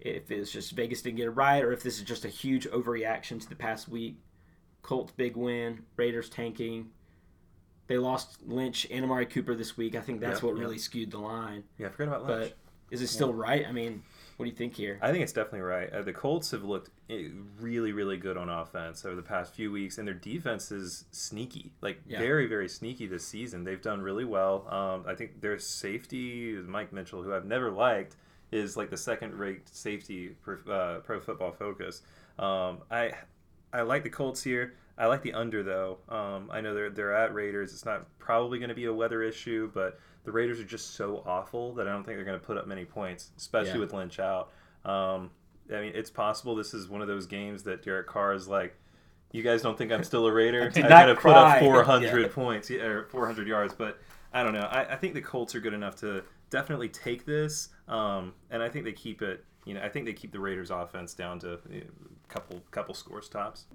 if 0.01 0.31
it's 0.31 0.51
just 0.51 0.73
Vegas 0.73 1.03
didn't 1.03 1.17
get 1.17 1.27
it 1.27 1.31
right 1.31 1.63
or 1.63 1.73
if 1.73 1.83
this 1.83 1.99
is 1.99 2.05
just 2.05 2.25
a 2.25 2.29
huge 2.29 2.67
overreaction 2.69 3.41
to 3.41 3.49
the 3.49 3.57
past 3.57 3.89
week. 3.89 4.17
Colts 4.83 5.13
big 5.17 5.37
win. 5.37 5.85
Raiders 5.97 6.29
tanking. 6.31 6.91
They 7.87 7.99
lost 7.99 8.39
Lynch 8.47 8.87
and 8.91 9.05
Amari 9.05 9.27
Cooper 9.27 9.55
this 9.55 9.77
week. 9.77 9.95
I 9.95 10.01
think 10.01 10.21
that's 10.21 10.41
Yeah, 10.43 10.47
what 10.49 10.57
yeah. 10.57 10.63
really 10.63 10.79
skewed 10.79 11.11
the 11.11 11.19
line. 11.19 11.65
Yeah, 11.79 11.89
I 11.89 11.91
forgot 11.91 12.09
about 12.21 12.27
Lynch. 12.27 12.53
But 12.53 12.95
is 12.95 13.03
it 13.03 13.09
still 13.09 13.33
right? 13.35 13.67
I 13.69 13.73
mean, 13.73 14.03
what 14.37 14.45
do 14.47 14.51
you 14.51 14.57
think 14.57 14.75
here? 14.75 14.99
I 15.03 15.11
think 15.11 15.23
it's 15.23 15.33
definitely 15.33 15.61
right. 15.61 15.93
Uh, 15.93 16.03
the 16.03 16.13
Colts 16.13 16.51
have 16.53 16.63
looked 16.65 16.91
eh, 17.11 17.29
really, 17.61 17.93
really 17.93 18.17
good 18.17 18.37
on 18.37 18.49
offense 18.49 19.05
over 19.05 19.17
the 19.17 19.23
past 19.23 19.55
few 19.55 19.71
weeks, 19.73 19.99
and 19.99 20.07
their 20.07 20.15
defense 20.15 20.71
is 20.73 21.05
sneaky, 21.11 21.73
like 21.83 22.01
Yeah. 22.07 22.21
very, 22.21 22.47
very 22.47 22.69
sneaky 22.69 23.07
this 23.07 23.27
season. 23.27 23.65
They've 23.65 23.83
done 23.83 24.01
really 24.01 24.25
well. 24.25 24.67
Um, 24.69 25.05
I 25.07 25.15
think 25.15 25.41
their 25.41 25.59
safety, 25.59 26.53
Mike 26.67 26.93
Mitchell, 26.93 27.23
who 27.23 27.35
I've 27.35 27.45
never 27.45 27.71
liked, 27.71 28.17
is 28.53 28.77
like 28.77 28.91
the 28.91 28.97
second-rate 28.97 29.69
safety 29.69 30.37
per 30.43 30.59
uh, 30.71 31.01
Pro 31.01 31.21
Football 31.21 31.53
Focus. 31.53 32.03
Um, 32.39 32.79
I, 32.91 33.13
I 33.73 33.83
like 33.83 34.03
the 34.03 34.11
Colts 34.11 34.43
here. 34.43 34.75
I 34.99 35.07
like 35.07 35.23
the 35.23 35.33
under 35.33 35.63
though. 35.63 35.99
Um, 36.09 36.51
I 36.53 36.61
know 36.61 36.75
they're 36.75 36.91
they're 36.91 37.15
at 37.15 37.33
Raiders. 37.33 37.73
It's 37.73 37.85
not 37.87 38.07
probably 38.19 38.59
going 38.59 38.69
to 38.69 38.75
be 38.75 38.85
a 38.85 38.93
weather 38.93 39.23
issue, 39.23 39.71
but 39.73 39.99
the 40.25 40.33
Raiders 40.33 40.61
are 40.61 40.65
just 40.65 40.95
so 40.95 41.23
awful 41.27 41.73
that 41.75 41.89
I 41.89 41.93
don't 41.93 42.05
think 42.05 42.19
they're 42.19 42.25
going 42.25 42.39
to 42.39 42.45
put 42.45 42.59
up 42.59 42.67
many 42.67 42.85
points, 42.85 43.31
especially 43.39 43.75
Yeah. 43.75 43.79
with 43.79 43.95
Lynch 43.95 44.19
out. 44.21 44.51
Um, 44.85 45.31
I 45.73 45.81
mean, 45.81 45.93
it's 45.95 46.11
possible 46.11 46.55
this 46.55 46.75
is 46.75 46.89
one 46.89 47.01
of 47.01 47.09
those 47.09 47.27
games 47.27 47.63
that 47.63 47.83
Derek 47.83 48.09
Carr 48.09 48.35
is 48.35 48.47
like, 48.49 48.75
"You 49.33 49.43
guys 49.43 49.63
don't 49.63 49.79
think 49.79 49.91
I'm 49.93 50.05
still 50.05 50.27
a 50.27 50.33
Raider? 50.33 50.71
I 50.77 50.81
not 50.81 50.89
got 50.91 51.07
to 51.07 51.15
put 51.15 51.33
up 51.33 51.61
400 51.61 52.21
Yeah. 52.23 52.29
points 52.29 52.69
yeah, 52.69 52.83
or 52.83 53.05
400 53.05 53.47
yards." 53.49 53.73
But 53.73 53.99
I 54.35 54.43
don't 54.43 54.53
know. 54.53 54.69
I, 54.71 54.93
I 54.93 54.97
think 54.97 55.15
the 55.15 55.23
Colts 55.23 55.55
are 55.55 55.61
good 55.61 55.75
enough 55.75 55.97
to 56.01 56.25
definitely 56.51 56.89
take 56.89 57.25
this, 57.25 57.69
um, 57.89 58.35
and 58.51 58.63
I 58.63 58.69
think 58.69 58.85
they 58.85 58.93
keep 58.93 59.23
it. 59.23 59.45
You 59.65 59.75
know, 59.75 59.83
I 59.83 59.89
think 59.89 60.07
they 60.07 60.13
keep 60.13 60.33
the 60.33 60.41
Raiders' 60.41 60.71
offense 60.71 61.15
down 61.15 61.39
to 61.41 61.55
a 61.55 61.59
couple 62.29 62.61
couple 62.71 62.95
scores 62.95 63.29
tops. 63.29 63.67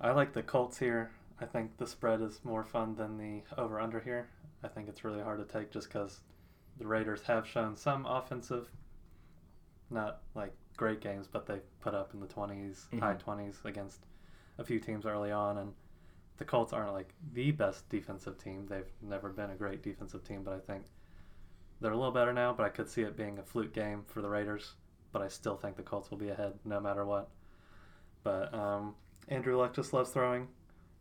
I 0.00 0.10
like 0.12 0.32
the 0.32 0.42
Colts 0.42 0.78
here. 0.78 1.10
I 1.40 1.44
think 1.44 1.76
the 1.76 1.86
spread 1.86 2.20
is 2.22 2.40
more 2.44 2.64
fun 2.64 2.94
than 2.96 3.16
the 3.18 3.42
over 3.60 3.80
under 3.80 4.00
here. 4.00 4.28
I 4.62 4.68
think 4.68 4.88
it's 4.88 5.04
really 5.04 5.20
hard 5.22 5.38
to 5.46 5.52
take 5.52 5.70
just 5.70 5.88
because 5.88 6.20
the 6.78 6.86
Raiders 6.86 7.22
have 7.22 7.46
shown 7.46 7.76
some 7.76 8.06
offensive, 8.06 8.68
not 9.90 10.22
like 10.34 10.52
great 10.76 11.00
games, 11.00 11.26
but 11.30 11.46
they 11.46 11.60
put 11.80 11.94
up 11.94 12.14
in 12.14 12.20
the 12.20 12.26
20s, 12.26 12.88
Mhm. 12.92 13.00
high 13.00 13.14
20s 13.14 13.60
against 13.64 14.06
a 14.58 14.64
few 14.64 14.78
teams 14.80 15.04
early 15.04 15.30
on. 15.32 15.58
And 15.58 15.74
the 16.38 16.44
Colts 16.44 16.72
aren't 16.72 16.92
like 16.92 17.12
the 17.32 17.50
best 17.50 17.88
defensive 17.88 18.38
team. 18.38 18.66
They've 18.66 18.90
never 19.02 19.30
been 19.30 19.50
a 19.50 19.56
great 19.56 19.82
defensive 19.82 20.24
team, 20.24 20.42
but 20.44 20.54
I 20.54 20.60
think 20.60 20.86
they're 21.82 21.92
a 21.92 21.96
little 21.96 22.12
better 22.12 22.32
now. 22.32 22.52
But 22.52 22.64
I 22.64 22.68
could 22.70 22.88
see 22.88 23.02
it 23.02 23.16
being 23.16 23.38
a 23.38 23.42
fluke 23.42 23.72
game 23.74 24.04
for 24.06 24.22
the 24.22 24.28
Raiders. 24.28 24.74
But 25.12 25.20
I 25.22 25.28
still 25.28 25.56
think 25.56 25.76
the 25.76 25.82
Colts 25.82 26.10
will 26.10 26.18
be 26.18 26.30
ahead 26.30 26.54
no 26.64 26.80
matter 26.80 27.04
what. 27.04 27.28
But 28.24 28.54
um, 28.54 28.94
Andrew 29.28 29.56
Luck 29.58 29.74
just 29.74 29.92
loves 29.92 30.10
throwing, 30.10 30.48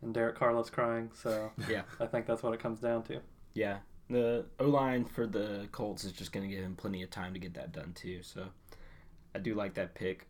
and 0.02 0.13
Derek 0.13 0.36
Carr 0.36 0.54
loves 0.54 0.70
crying. 0.70 1.12
So 1.13 1.52
Yeah. 1.70 1.84
I 2.00 2.08
think 2.08 2.26
that's 2.26 2.44
what 2.44 2.54
it 2.54 2.60
comes 2.60 2.80
down 2.80 3.04
to. 3.04 3.20
Yeah, 3.54 3.78
the 4.10 4.46
O 4.60 4.65
line 4.67 5.06
for 5.06 5.28
the 5.28 5.67
Colts 5.72 6.04
is 6.04 6.12
just 6.12 6.32
going 6.32 6.50
to 6.50 6.54
give 6.54 6.63
him 6.63 6.76
plenty 6.76 7.04
of 7.04 7.10
time 7.10 7.34
to 7.34 7.39
get 7.39 7.54
that 7.54 7.72
done 7.72 7.94
too. 7.94 8.22
So 8.24 8.46
I 9.36 9.39
do 9.39 9.54
like 9.54 9.76
that 9.76 9.96
pick. 9.96 10.28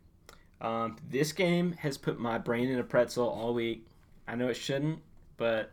Um, 0.60 0.96
this 1.08 1.32
game 1.32 1.72
has 1.72 1.98
put 1.98 2.20
my 2.20 2.38
brain 2.38 2.68
in 2.68 2.78
a 2.78 2.84
pretzel 2.84 3.28
all 3.28 3.52
week. 3.52 3.86
I 4.28 4.36
know 4.36 4.48
it 4.48 4.54
shouldn't, 4.54 5.00
but 5.36 5.72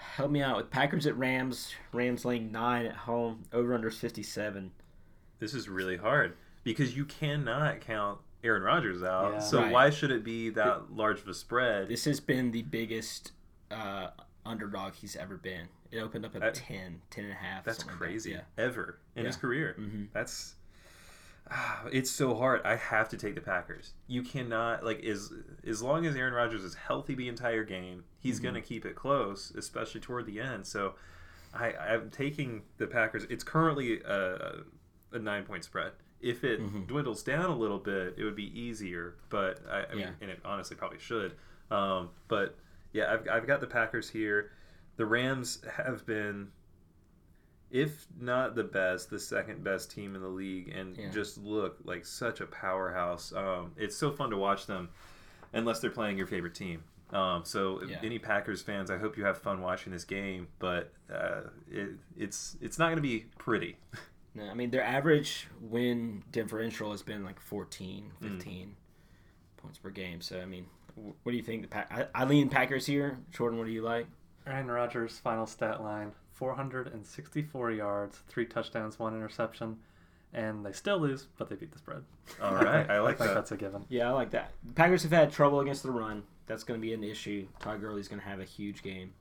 help 0.00 0.30
me 0.30 0.42
out 0.42 0.56
with 0.56 0.70
Packers 0.70 1.06
at 1.06 1.16
Rams. 1.16 1.72
Rams 1.92 2.24
laying 2.24 2.50
nine 2.52 2.86
at 2.86 2.94
home. 2.96 3.44
Over 3.52 3.74
under 3.74 3.90
fifty 3.90 4.22
seven. 4.22 4.72
This 5.38 5.54
is 5.54 5.68
really 5.68 5.96
hard 5.96 6.36
because 6.64 6.96
you 6.96 7.04
cannot 7.04 7.80
count 7.80 8.18
Aaron 8.44 8.62
Rodgers 8.62 9.02
out. 9.02 9.32
Yeah. 9.34 9.38
So 9.40 9.58
Right. 9.62 9.72
why 9.72 9.90
should 9.90 10.10
it 10.10 10.24
be 10.24 10.50
that 10.50 10.92
large 10.94 11.20
of 11.20 11.28
a 11.28 11.34
spread? 11.34 11.88
This 11.88 12.04
has 12.04 12.20
been 12.20 12.50
the 12.50 12.62
biggest 12.62 13.32
uh, 13.70 14.10
underdog 14.44 14.94
he's 14.94 15.14
ever 15.16 15.36
been. 15.36 15.68
It 15.92 15.98
opened 15.98 16.24
up 16.24 16.34
at 16.34 16.40
That- 16.40 16.54
10, 16.54 17.00
10 17.10 17.24
and 17.24 17.32
a 17.32 17.36
half. 17.36 17.64
That's 17.64 17.78
something 17.78 17.94
like 17.94 18.00
that. 18.00 18.06
crazy. 18.06 18.30
Yeah. 18.32 18.40
Ever 18.58 18.98
in 19.16 19.24
his 19.26 19.36
Yeah. 19.36 19.40
career. 19.40 19.76
Mhm. 19.78 20.08
That's 20.12 20.54
it's 21.92 22.10
so 22.10 22.34
hard. 22.34 22.60
I 22.64 22.76
have 22.76 23.08
to 23.10 23.16
take 23.16 23.34
the 23.34 23.40
Packers. 23.40 23.92
You 24.06 24.22
cannot 24.22 24.84
like 24.84 25.02
as 25.04 25.32
as 25.66 25.82
long 25.82 26.06
as 26.06 26.14
Aaron 26.16 26.34
Rodgers 26.34 26.62
is 26.64 26.74
healthy 26.74 27.14
the 27.14 27.28
entire 27.28 27.64
game, 27.64 28.04
he's 28.18 28.36
Mm-hmm. 28.36 28.44
gonna 28.46 28.60
keep 28.62 28.84
it 28.86 28.94
close, 28.94 29.52
especially 29.56 30.00
toward 30.00 30.26
the 30.26 30.40
end. 30.40 30.66
So 30.66 30.94
I, 31.52 31.72
I'm 31.72 32.10
taking 32.10 32.62
the 32.78 32.86
Packers. 32.86 33.24
It's 33.28 33.42
currently 33.42 34.00
a, 34.02 34.60
a 35.12 35.18
nine 35.18 35.44
point 35.44 35.64
spread. 35.64 35.92
If 36.20 36.44
it 36.44 36.60
Mhm. 36.60 36.86
dwindles 36.86 37.22
down 37.22 37.46
a 37.46 37.56
little 37.56 37.78
bit, 37.78 38.14
it 38.18 38.24
would 38.24 38.36
be 38.36 38.56
easier. 38.58 39.16
But 39.30 39.60
I, 39.68 39.86
I 39.90 39.94
mean, 39.94 40.08
and 40.20 40.30
it 40.30 40.40
honestly 40.44 40.76
probably 40.76 40.98
should. 40.98 41.34
Um, 41.70 42.10
but 42.28 42.56
yeah, 42.92 43.12
I've, 43.12 43.28
I've 43.28 43.46
got 43.46 43.60
the 43.60 43.66
Packers 43.66 44.08
here. 44.10 44.50
The 44.96 45.06
Rams 45.06 45.62
have 45.76 46.04
been 46.06 46.48
if 47.70 48.06
not 48.18 48.54
the 48.54 48.64
best, 48.64 49.10
the 49.10 49.18
second 49.18 49.62
best 49.64 49.90
team 49.90 50.14
in 50.14 50.20
the 50.22 50.28
league, 50.28 50.68
and 50.74 50.96
Yeah. 50.96 51.10
just 51.10 51.38
look 51.38 51.78
like 51.84 52.04
such 52.04 52.40
a 52.40 52.46
powerhouse. 52.46 53.32
Um, 53.32 53.72
it's 53.76 53.96
so 53.96 54.10
fun 54.10 54.30
to 54.30 54.36
watch 54.36 54.66
them, 54.66 54.88
unless 55.52 55.80
they're 55.80 55.90
playing 55.90 56.18
your 56.18 56.26
favorite 56.26 56.54
team. 56.54 56.82
Um, 57.10 57.44
so, 57.44 57.82
Yeah. 57.82 57.98
any 58.02 58.18
Packers 58.18 58.62
fans, 58.62 58.90
I 58.90 58.98
hope 58.98 59.16
you 59.16 59.24
have 59.24 59.38
fun 59.38 59.60
watching 59.60 59.92
this 59.92 60.04
game, 60.04 60.48
but 60.60 60.92
uh, 61.12 61.42
it, 61.70 61.90
it's 62.16 62.56
it's 62.60 62.78
not 62.78 62.86
going 62.86 62.96
to 62.96 63.02
be 63.02 63.26
pretty. 63.38 63.76
No, 64.32 64.44
I 64.48 64.54
mean, 64.54 64.70
their 64.70 64.84
average 64.84 65.48
win 65.60 66.22
differential 66.30 66.92
has 66.92 67.02
been 67.02 67.24
like 67.24 67.40
14, 67.40 68.12
Mm. 68.22 68.36
15 68.36 68.76
points 69.56 69.76
per 69.78 69.90
game. 69.90 70.20
So, 70.20 70.40
I 70.40 70.44
mean, 70.46 70.66
what 70.94 71.32
do 71.32 71.36
you 71.36 71.42
think? 71.42 71.62
The 71.62 71.68
Pack- 71.68 71.90
I, 71.90 72.06
I 72.14 72.24
lean 72.26 72.48
Packers 72.48 72.86
here. 72.86 73.18
Jordan, 73.32 73.58
what 73.58 73.64
do 73.66 73.72
you 73.72 73.82
like? 73.82 74.06
Aaron 74.46 74.68
Rodgers' 74.70 75.18
final 75.18 75.46
stat 75.46 75.82
line 75.82 76.12
464 76.40 77.70
yards, 77.72 78.18
three 78.28 78.46
touchdowns, 78.46 78.98
one 78.98 79.14
interception, 79.14 79.76
and 80.32 80.64
they 80.64 80.72
still 80.72 80.98
lose, 80.98 81.26
but 81.38 81.48
they 81.48 81.54
beat 81.56 81.70
the 81.72 81.78
spread. 81.78 82.02
All 82.42 82.54
right, 82.54 82.88
I 82.90 83.00
like 83.00 83.18
think 83.18 83.28
that. 83.30 83.34
that's 83.34 83.52
a 83.52 83.56
given. 83.56 83.84
Yeah, 83.88 84.08
I 84.08 84.12
like 84.12 84.30
that. 84.30 84.52
The 84.64 84.72
Packers 84.72 85.02
have 85.02 85.12
had 85.12 85.30
trouble 85.32 85.60
against 85.60 85.82
the 85.82 85.90
run. 85.90 86.22
That's 86.46 86.64
going 86.64 86.80
to 86.80 86.82
be 86.84 86.92
an 86.94 87.04
issue. 87.04 87.46
Todd 87.60 87.80
Gurley's 87.80 88.08
going 88.08 88.20
to 88.20 88.26
have 88.26 88.40
a 88.40 88.44
huge 88.44 88.82
game. 88.82 89.12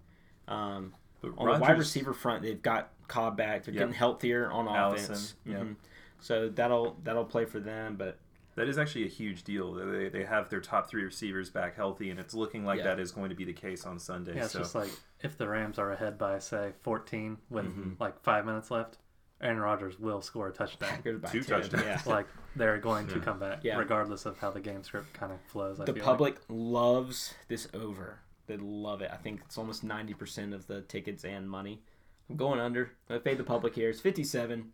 Um, 0.48 0.94
But 1.22 1.34
on 1.38 1.54
the 1.54 1.60
wide 1.60 1.78
receiver 1.78 2.14
front, 2.14 2.42
they've 2.44 2.62
got 2.62 2.90
Cobb 3.08 3.38
back. 3.38 3.64
They're 3.66 3.74
Yep. 3.74 3.82
getting 3.82 3.94
healthier 3.94 4.50
on 4.52 4.68
Allison, 4.68 5.06
offense. 5.14 5.36
yep. 5.46 5.62
Mhm. 5.62 5.76
So 6.22 6.50
that'll 6.50 6.98
that'll 7.04 7.26
play 7.26 7.46
for 7.46 7.60
them. 7.60 7.96
But 7.98 8.18
That 8.60 8.67
is 8.67 8.78
actually 8.78 9.06
a 9.06 9.10
huge 9.10 9.43
deal. 9.43 9.72
They, 9.74 10.10
they 10.10 10.26
have 10.26 10.50
their 10.50 10.60
top 10.60 10.89
three 10.89 11.04
receivers 11.04 11.50
back 11.50 11.78
healthy, 11.78 12.10
and 12.10 12.19
it's 12.19 12.34
looking 12.34 12.65
like 12.65 12.80
Yeah. 12.80 12.84
that 12.88 13.00
is 13.00 13.10
going 13.13 13.30
to 13.30 13.36
be 13.36 13.45
the 13.45 13.54
case 13.54 13.86
on 13.86 13.98
Sunday. 14.00 14.36
Yeah, 14.36 14.43
it's 14.43 14.52
so 14.52 14.60
just 14.60 14.76
like 14.76 14.89
if 15.22 15.38
the 15.38 15.48
Rams 15.48 15.80
are 15.80 15.93
ahead 15.93 16.17
by, 16.17 16.39
say, 16.39 16.74
14 16.82 17.38
with 17.50 17.65
Mhm. 17.67 17.98
like 18.02 18.19
five 18.22 18.45
minutes 18.45 18.69
left, 18.69 18.98
Aaron 19.39 19.60
Rodgers 19.60 19.98
will 19.98 20.22
score 20.22 20.50
a 20.50 20.52
touchdown. 20.52 21.02
Two 21.04 21.19
10, 21.41 21.43
touchdowns. 21.45 21.74
Yeah. 21.86 22.02
like 22.06 22.28
they're 22.58 22.80
going 22.80 23.08
to 23.08 23.15
Yeah. 23.15 23.22
come 23.24 23.39
back, 23.39 23.63
Yeah. 23.63 23.78
regardless 23.78 24.26
of 24.26 24.38
how 24.39 24.52
the 24.52 24.60
game 24.60 24.84
script 24.84 25.13
kind 25.13 25.32
of 25.32 25.39
flows. 25.43 25.80
I 25.80 25.86
the 25.86 25.93
feel 25.93 26.04
public 26.04 26.36
loves 26.50 27.34
this 27.48 27.69
over. 27.74 28.19
They 28.48 28.58
love 28.58 29.02
it. 29.02 29.10
I 29.10 29.15
think 29.15 29.39
it's 29.45 29.58
almost 29.58 29.86
ninety 29.86 30.13
percent 30.13 30.54
of 30.54 30.67
the 30.67 30.82
tickets 30.82 31.24
and 31.24 31.50
money. 31.50 31.82
I'm 32.30 32.36
going 32.36 32.60
under. 32.60 32.91
I 33.10 33.19
paid 33.19 33.38
the 33.38 33.43
public 33.45 33.74
here. 33.76 33.89
It's 33.89 34.02
fifty-seven. 34.02 34.74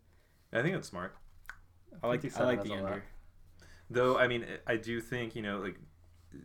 I 0.52 0.62
think 0.62 0.74
it's 0.74 0.88
smart. 0.88 1.14
I 2.02 2.08
like 2.08 2.24
I 2.36 2.42
like 2.44 2.64
the 2.64 2.70
a 2.72 2.74
lot. 2.82 2.84
under. 2.92 3.04
Though 3.90 4.18
I 4.18 4.26
mean, 4.28 4.44
I 4.66 4.76
do 4.76 5.00
think 5.00 5.34
you 5.36 5.42
know, 5.42 5.58
like 5.60 5.78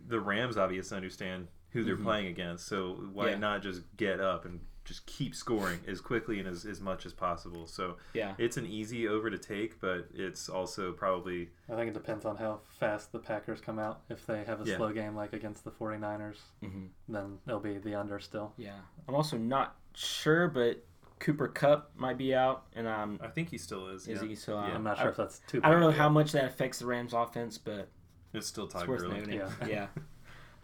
the 0.07 0.19
Rams 0.19 0.57
obviously 0.57 0.95
understand 0.95 1.47
who 1.71 1.83
they're 1.83 1.97
Mhm. 1.97 2.03
playing 2.03 2.27
against, 2.27 2.67
so 2.67 2.93
why 3.13 3.29
Yeah. 3.29 3.37
not 3.37 3.61
just 3.61 3.81
get 3.97 4.19
up 4.19 4.45
and 4.45 4.59
just 4.83 5.05
keep 5.05 5.33
scoring 5.35 5.79
as 5.87 6.01
quickly 6.01 6.39
and 6.39 6.47
as, 6.47 6.65
as 6.65 6.81
much 6.81 7.05
as 7.05 7.13
possible? 7.13 7.65
So 7.67 7.97
Yeah. 8.13 8.35
it's 8.37 8.57
an 8.57 8.65
easy 8.65 9.07
over 9.07 9.29
to 9.29 9.37
take, 9.37 9.79
but 9.79 10.07
it's 10.13 10.49
also 10.49 10.91
probably. 10.91 11.51
I 11.69 11.75
think 11.75 11.89
it 11.89 11.93
depends 11.93 12.25
on 12.25 12.35
how 12.37 12.61
fast 12.67 13.11
the 13.11 13.19
Packers 13.19 13.61
come 13.61 13.79
out. 13.79 14.01
If 14.09 14.25
they 14.25 14.43
have 14.43 14.61
a 14.61 14.65
Yeah. 14.65 14.77
slow 14.77 14.91
game 14.91 15.15
like 15.15 15.33
against 15.33 15.63
the 15.63 15.71
49ers, 15.71 16.41
hmm 16.61 16.87
then 17.07 17.39
it'll 17.47 17.59
be 17.59 17.77
the 17.77 17.95
under 17.95 18.19
still. 18.19 18.53
Yeah. 18.57 18.79
I'm 19.07 19.15
also 19.15 19.37
not 19.37 19.77
sure, 19.93 20.47
but 20.47 20.83
Cooper 21.21 21.47
Kupp 21.47 21.91
might 21.95 22.17
be 22.17 22.35
out, 22.35 22.65
and 22.75 22.87
um, 22.87 23.19
I 23.23 23.27
think 23.27 23.49
he 23.49 23.57
still 23.57 23.87
is. 23.87 24.07
is 24.07 24.21
yeah. 24.21 24.27
he 24.27 24.35
still 24.35 24.57
out? 24.57 24.67
Yeah. 24.67 24.75
I'm 24.75 24.83
not 24.83 24.97
I- 24.99 25.03
sure 25.03 25.11
if 25.11 25.17
that's 25.17 25.39
too 25.47 25.61
I 25.63 25.69
don't 25.71 25.79
know 25.79 25.89
big. 25.91 25.97
how 25.97 26.09
much 26.09 26.33
that 26.33 26.43
affects 26.45 26.79
the 26.79 26.85
Rams' 26.87 27.13
offense, 27.13 27.57
but 27.57 27.87
It's 28.33 28.47
still 28.47 28.65
it's 28.65 28.73
Todd 28.73 28.87
worth 28.87 29.01
Gurley. 29.01 29.19
noting. 29.19 29.33
Yeah. 29.35 29.49
Yeah. 29.67 29.87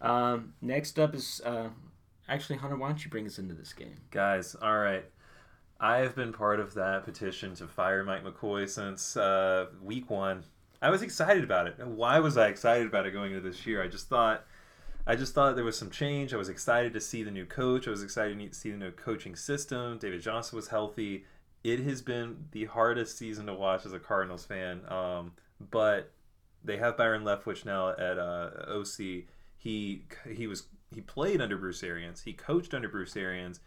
um, 0.00 0.52
next 0.60 0.98
up 0.98 1.14
is 1.14 1.40
uh, 1.46 1.68
actually 2.28 2.56
Hunter. 2.58 2.76
Why 2.76 2.88
don't 2.88 3.02
you 3.02 3.10
bring 3.10 3.26
us 3.26 3.38
into 3.38 3.54
this 3.54 3.72
game? 3.72 3.96
Guys, 4.10 4.54
all 4.60 4.78
right. 4.78 5.04
I 5.80 5.98
have 5.98 6.16
been 6.16 6.32
part 6.32 6.58
of 6.58 6.74
that 6.74 7.04
petition 7.04 7.54
to 7.54 7.68
fire 7.68 8.02
Mike 8.02 8.24
McCoy 8.24 8.68
since 8.68 9.16
uh, 9.16 9.66
week 9.80 10.10
one. 10.10 10.42
I 10.82 10.90
was 10.90 11.02
excited 11.02 11.44
about 11.44 11.68
it. 11.68 11.76
And 11.78 11.96
Why 11.96 12.18
was 12.18 12.36
I 12.36 12.48
excited 12.48 12.86
about 12.86 13.06
it 13.06 13.12
going 13.12 13.32
into 13.32 13.48
this 13.48 13.64
year? 13.64 13.82
I 13.82 13.86
just 13.86 14.08
thought, 14.08 14.44
I 15.08 15.16
just 15.16 15.32
thought 15.32 15.56
there 15.56 15.64
was 15.64 15.78
some 15.78 15.90
change. 15.90 16.34
I 16.34 16.36
was 16.36 16.50
excited 16.50 16.92
to 16.92 17.00
see 17.00 17.22
the 17.22 17.30
new 17.30 17.46
coach. 17.46 17.88
I 17.88 17.90
was 17.90 18.02
excited 18.02 18.38
to 18.38 18.54
see 18.54 18.70
the 18.70 18.76
new 18.76 18.90
coaching 18.90 19.34
system. 19.34 19.96
David 19.96 20.20
Johnson 20.20 20.54
was 20.54 20.68
healthy. 20.68 21.24
It 21.64 21.80
has 21.80 22.02
been 22.02 22.44
the 22.52 22.66
hardest 22.66 23.16
season 23.16 23.46
to 23.46 23.54
watch 23.54 23.86
as 23.86 23.94
a 23.94 23.98
Cardinals 23.98 24.44
fan. 24.44 24.82
Um, 24.92 25.32
but 25.70 26.12
they 26.62 26.76
have 26.76 26.98
Byron 26.98 27.24
Leftwich 27.24 27.64
now 27.64 27.88
at 27.88 28.18
uh, 28.18 28.50
OC. 28.68 29.24
He 29.56 30.04
he 30.30 30.46
was 30.46 30.64
he 30.94 31.00
played 31.00 31.40
under 31.40 31.56
Bruce 31.56 31.82
Arians. 31.82 32.20
He 32.20 32.34
coached 32.34 32.74
under 32.74 32.88
Bruce 32.88 33.16
Arians. 33.16 33.60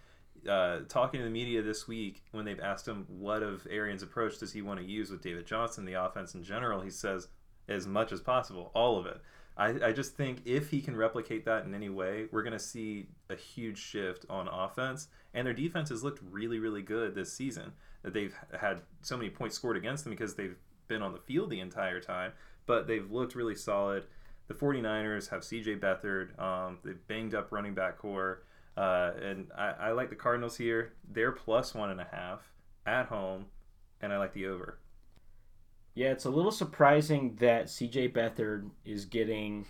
Uh, 0.48 0.82
talking 0.90 1.20
to 1.20 1.24
the 1.24 1.32
media 1.32 1.64
this 1.64 1.88
week 1.88 2.24
when 2.32 2.46
they've 2.46 2.60
asked 2.60 2.88
him 2.88 3.06
what 3.08 3.42
of 3.42 3.66
Arians' 3.70 4.04
approach 4.04 4.40
does 4.40 4.54
he 4.54 4.62
want 4.62 4.80
to 4.80 4.86
use 4.86 5.10
with 5.10 5.22
David 5.22 5.48
Johnson, 5.48 5.86
the 5.86 5.94
offense 5.94 6.36
in 6.36 6.44
general, 6.44 6.82
he 6.82 6.90
says 6.90 7.28
as 7.68 7.86
much 7.88 8.12
as 8.12 8.22
possible, 8.22 8.72
all 8.74 9.00
of 9.00 9.08
it. 9.08 9.22
I, 9.58 9.88
I 9.88 9.92
just 9.92 10.16
think 10.16 10.42
if 10.46 10.70
he 10.70 10.82
can 10.82 10.96
replicate 10.96 11.46
that 11.46 11.66
in 11.66 11.74
any 11.74 11.90
way, 11.90 12.28
we're 12.32 12.44
going 12.44 12.54
to 12.54 12.60
see 12.60 13.08
a 13.30 13.36
huge 13.36 13.78
shift 13.78 14.26
on 14.30 14.48
offense. 14.48 15.08
And 15.34 15.46
their 15.46 15.54
defense 15.54 15.90
has 15.90 16.04
looked 16.04 16.22
really, 16.30 16.60
really 16.60 16.82
good 16.82 17.16
this 17.16 17.34
season. 17.34 17.74
That 18.04 18.14
they've 18.14 18.36
had 18.60 18.82
so 19.02 19.18
many 19.18 19.30
points 19.30 19.56
scored 19.56 19.78
against 19.78 20.04
them 20.04 20.12
because 20.12 20.36
they've 20.36 20.56
been 20.88 21.02
on 21.02 21.14
the 21.14 21.20
field 21.20 21.50
the 21.50 21.60
entire 21.60 22.00
time, 22.00 22.34
but 22.66 22.88
they've 22.88 23.10
looked 23.12 23.36
really 23.36 23.56
solid. 23.56 24.06
The 24.48 24.54
49ers 24.54 25.30
have 25.30 25.42
CJ 25.42 25.80
Beathard. 25.80 26.38
Um, 26.40 26.80
they've 26.84 27.08
banged 27.08 27.36
up 27.36 27.52
running 27.52 27.74
back 27.74 27.98
core. 27.98 28.44
Uh, 28.76 29.12
and 29.22 29.48
I, 29.58 29.70
I 29.80 29.92
like 29.92 30.10
the 30.10 30.16
Cardinals 30.16 30.58
here. 30.58 30.94
They're 31.10 31.32
plus 31.32 31.74
one 31.76 31.92
and 31.92 32.02
a 32.02 32.08
half 32.12 32.42
at 32.86 33.06
home, 33.06 33.46
and 34.02 34.12
I 34.12 34.18
like 34.18 34.34
the 34.34 34.48
over. 34.48 34.80
Yeah, 36.02 36.12
it's 36.12 36.26
a 36.26 36.30
little 36.30 36.52
surprising 36.52 37.36
that 37.40 37.66
CJ 37.66 38.14
Beathard 38.14 38.70
is 38.86 39.06
getting 39.06 39.66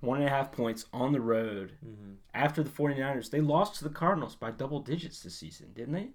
one 0.00 0.18
and 0.18 0.26
a 0.26 0.30
half 0.30 0.52
points 0.52 0.84
on 0.92 1.12
the 1.12 1.20
road 1.20 1.72
Mm-hmm. 1.84 2.12
after 2.34 2.62
the 2.62 2.70
49ers. 2.70 3.30
They 3.30 3.40
lost 3.40 3.76
to 3.76 3.84
the 3.84 3.90
Cardinals 3.90 4.34
by 4.36 4.50
double 4.50 4.80
digits 4.80 5.20
this 5.22 5.34
season, 5.36 5.68
didn't 5.74 5.94
they? 5.94 6.08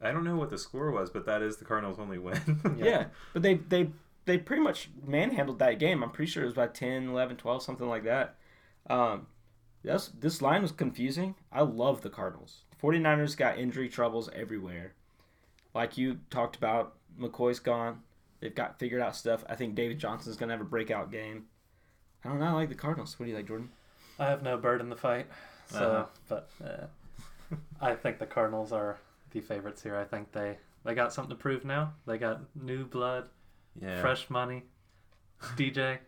I 0.00 0.12
don't 0.12 0.24
know 0.24 0.36
what 0.36 0.50
the 0.50 0.58
score 0.58 0.90
was, 0.92 1.10
but 1.10 1.26
that 1.26 1.42
is 1.42 1.56
the 1.56 1.64
Cardinals' 1.64 1.98
only 1.98 2.18
win. 2.18 2.60
Yeah. 2.78 3.06
But 3.32 3.42
they 3.42 3.54
they 3.54 3.90
they 4.26 4.38
pretty 4.38 4.62
much 4.62 4.90
manhandled 5.04 5.58
that 5.60 5.78
game. 5.78 6.02
I'm 6.04 6.10
pretty 6.10 6.30
sure 6.30 6.42
it 6.42 6.46
was 6.46 6.52
about 6.54 6.74
10, 6.74 7.08
11, 7.08 7.36
12, 7.36 7.62
something 7.62 7.88
like 7.88 8.04
that. 8.04 8.36
Um, 8.90 9.26
this, 9.82 10.08
this 10.18 10.42
line 10.42 10.62
was 10.62 10.72
confusing. 10.72 11.34
I 11.52 11.62
love 11.62 12.02
the 12.02 12.10
Cardinals. 12.10 12.62
49ers 12.82 13.36
got 13.36 13.58
injury 13.58 13.88
troubles 13.88 14.28
everywhere. 14.32 14.94
Like 15.74 15.96
you 15.98 16.20
talked 16.30 16.56
about, 16.56 16.94
McCoy's 17.20 17.58
gone. 17.60 18.02
They've 18.40 18.54
got 18.54 18.78
figured 18.78 19.00
out 19.00 19.16
stuff. 19.16 19.44
I 19.48 19.54
think 19.54 19.74
David 19.74 19.98
Johnson's 19.98 20.36
going 20.36 20.48
to 20.48 20.54
have 20.54 20.60
a 20.60 20.68
breakout 20.68 21.10
game. 21.10 21.46
I 22.24 22.28
don't 22.28 22.38
know. 22.38 22.46
I 22.46 22.52
like 22.52 22.68
the 22.68 22.74
Cardinals. 22.74 23.18
What 23.18 23.26
do 23.26 23.30
you 23.30 23.36
like, 23.36 23.46
Jordan? 23.48 23.70
I 24.18 24.26
have 24.26 24.42
no 24.42 24.56
bird 24.56 24.80
in 24.80 24.88
the 24.88 24.96
fight, 24.96 25.26
so 25.66 25.78
Uh-huh. 25.78 26.06
but 26.28 26.50
uh, 26.64 27.56
I 27.80 27.94
think 27.94 28.18
the 28.18 28.26
Cardinals 28.26 28.72
are 28.72 28.98
the 29.30 29.40
favorites 29.40 29.82
here. 29.82 29.96
I 29.96 30.04
think 30.04 30.32
they 30.32 30.58
they 30.84 30.94
got 30.94 31.12
something 31.12 31.36
to 31.36 31.40
prove 31.40 31.64
now. 31.64 31.92
They 32.06 32.16
got 32.18 32.40
new 32.54 32.84
blood, 32.86 33.28
yeah. 33.80 34.00
fresh 34.00 34.30
money, 34.30 34.62
DJ. 35.56 35.98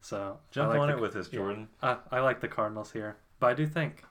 So 0.00 0.38
I 0.40 0.52
Jump 0.52 0.70
like 0.70 0.80
on 0.80 0.88
the- 0.88 0.94
it 0.96 1.00
with 1.00 1.16
us, 1.16 1.28
yeah. 1.32 1.38
Jordan. 1.38 1.68
I, 1.82 1.96
I 2.10 2.20
like 2.20 2.40
the 2.40 2.48
Cardinals 2.48 2.92
here, 2.92 3.16
but 3.40 3.46
I 3.48 3.54
do 3.54 3.66
think 3.66 4.04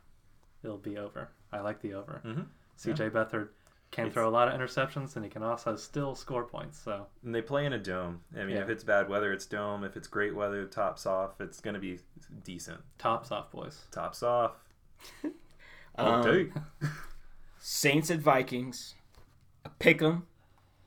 it'll 0.64 0.78
be 0.78 0.98
over. 0.98 1.30
I 1.52 1.60
like 1.60 1.82
the 1.82 1.94
over. 1.94 2.22
Mm-hmm. 2.26 2.42
CJ 2.80 3.12
Beathard 3.12 3.50
can 3.94 4.06
It's- 4.08 4.14
throw 4.14 4.28
a 4.28 4.32
lot 4.32 4.48
of 4.48 4.60
interceptions, 4.60 5.16
and 5.16 5.24
he 5.24 5.30
can 5.30 5.44
also 5.44 5.76
still 5.76 6.16
score 6.16 6.44
points. 6.44 6.78
So 6.80 7.08
And 7.24 7.34
they 7.34 7.42
play 7.42 7.66
in 7.66 7.74
a 7.74 7.78
dome. 7.80 8.24
I 8.36 8.40
mean, 8.44 8.56
Yeah. 8.58 8.64
if 8.64 8.70
it's 8.70 8.84
bad 8.84 9.08
weather, 9.08 9.32
it's 9.32 9.46
dome. 9.46 9.84
If 9.84 9.96
it's 9.96 10.08
great 10.08 10.36
weather, 10.36 10.66
tops 10.66 11.06
off. 11.06 11.40
It's 11.40 11.62
going 11.62 11.76
to 11.76 11.80
be 11.80 12.00
decent. 12.44 12.82
tops 12.98 13.32
off, 13.32 13.52
boys. 13.52 13.88
Tops 13.92 14.22
off. 14.24 14.54
Um, 15.96 16.52
Saints 17.60 18.10
at 18.10 18.18
Vikings. 18.20 18.96
A 19.64 19.70
pick 19.70 20.02
'em. 20.02 20.26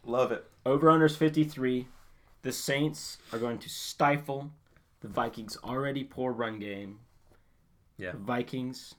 Love 0.04 0.32
it. 0.32 0.50
Over 0.64 0.88
unders 0.88 1.16
53. 1.16 1.86
The 2.42 2.50
Saints 2.50 3.18
are 3.32 3.38
going 3.38 3.58
to 3.60 3.68
stifle 3.68 4.50
the 5.02 5.06
Vikings' 5.08 5.56
already 5.62 6.02
poor 6.02 6.32
run 6.32 6.58
game. 6.58 6.98
Yeah. 7.96 8.10
The 8.12 8.18
Vikings 8.18 8.96